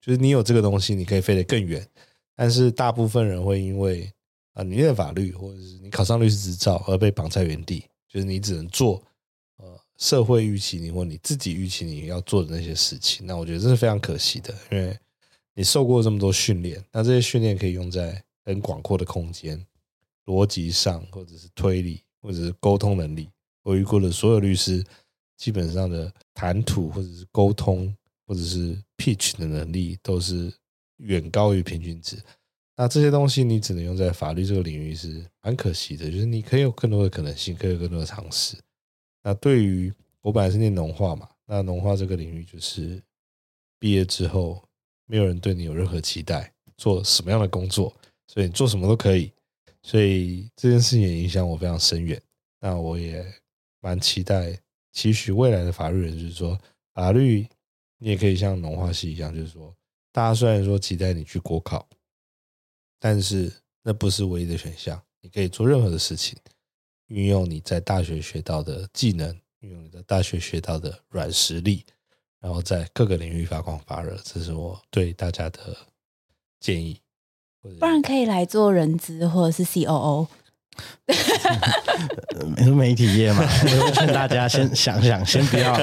[0.01, 1.87] 就是你有这个东西，你可以飞得更远。
[2.35, 4.11] 但是大部分人会因为
[4.53, 9.01] 啊、你念法律或者是你考上律师执照而被绑在原地，就是你只能做
[9.57, 13.25] 呃社会预期你或你自己预期你要做的那些事情。
[13.25, 14.95] 那我觉得这是非常可惜的，因为
[15.55, 19.65] 你受过这么多训练，那这些训练可以用在很广阔的空间，
[20.25, 23.29] 逻辑上或者是推理或者是沟通能力。
[23.63, 24.83] 我遇过的所有律师，
[25.37, 27.95] 基本上的谈吐或者是沟通
[28.27, 30.53] 或者是 pitch 的能力都是
[30.97, 32.17] 远高于平均值。
[32.75, 38.57] 那这些东西你只能用在法律这个领域是蛮可惜的，就是你可以有更多的可能性，可以有更多的尝试。
[39.21, 43.01] 那对于我本来是念农化嘛，那农化这个领域就是
[43.79, 44.63] 毕业之后
[45.05, 47.93] 没有人对你有任何期待，做什么样的工作，
[48.27, 49.31] 所以你做什么都可以。
[49.83, 52.19] 所以这件事情也影响我非常深远。
[52.59, 53.23] 那我也
[53.83, 54.57] 蛮期待
[54.93, 56.57] 期许未来的法律人，就是说
[56.93, 57.45] 法律
[57.97, 59.75] 你也可以像农化系一样，就是说
[60.13, 61.85] 大家虽然说期待你去国考，
[62.97, 66.37] 但是那不是唯一的选项，你可以做任何的事情，
[67.07, 71.85] 运用你在大学学到的技能，运用你在大学学到的软实力，
[72.39, 75.75] 然后在各个领域发光发热，这是我对大家的
[76.61, 77.01] 建议。
[77.61, 80.27] 不然可以来做人资或者是 COO。
[82.57, 85.77] 你说媒体业嘛，我劝大家先想想，先不要，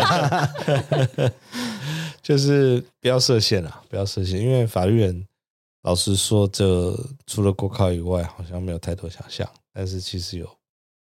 [2.23, 5.27] 就是不要设限了，不要设限，因为法律人
[5.83, 6.95] 老实说，这
[7.27, 10.49] 除了国考以外，好像没有太多想象，但是其实有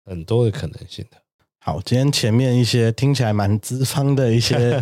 [0.05, 1.17] 很多的可能性的。
[1.61, 4.81] 好，今天前面一些听起来蛮资方的一些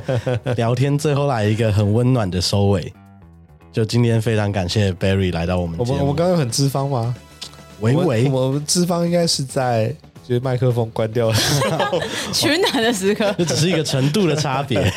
[0.56, 2.94] 聊天，最后来一个很温暖的收尾。
[3.72, 7.16] 就今天非常感谢 Barry 来到我们，我们我们刚刚很资方吗？
[7.82, 9.94] 维维，我们资方应该是在
[10.28, 12.00] 就是麦克风关掉的时候，
[12.34, 14.92] 取暖的时刻，这 只是一个程度的差别。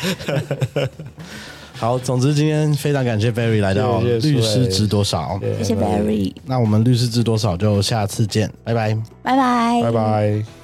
[1.73, 6.31] 好，总之今天非常感谢 Barry 来到律师值多少，谢谢 Barry。
[6.45, 10.60] 那我们律师值多少就下次见，拜拜，拜拜，拜拜。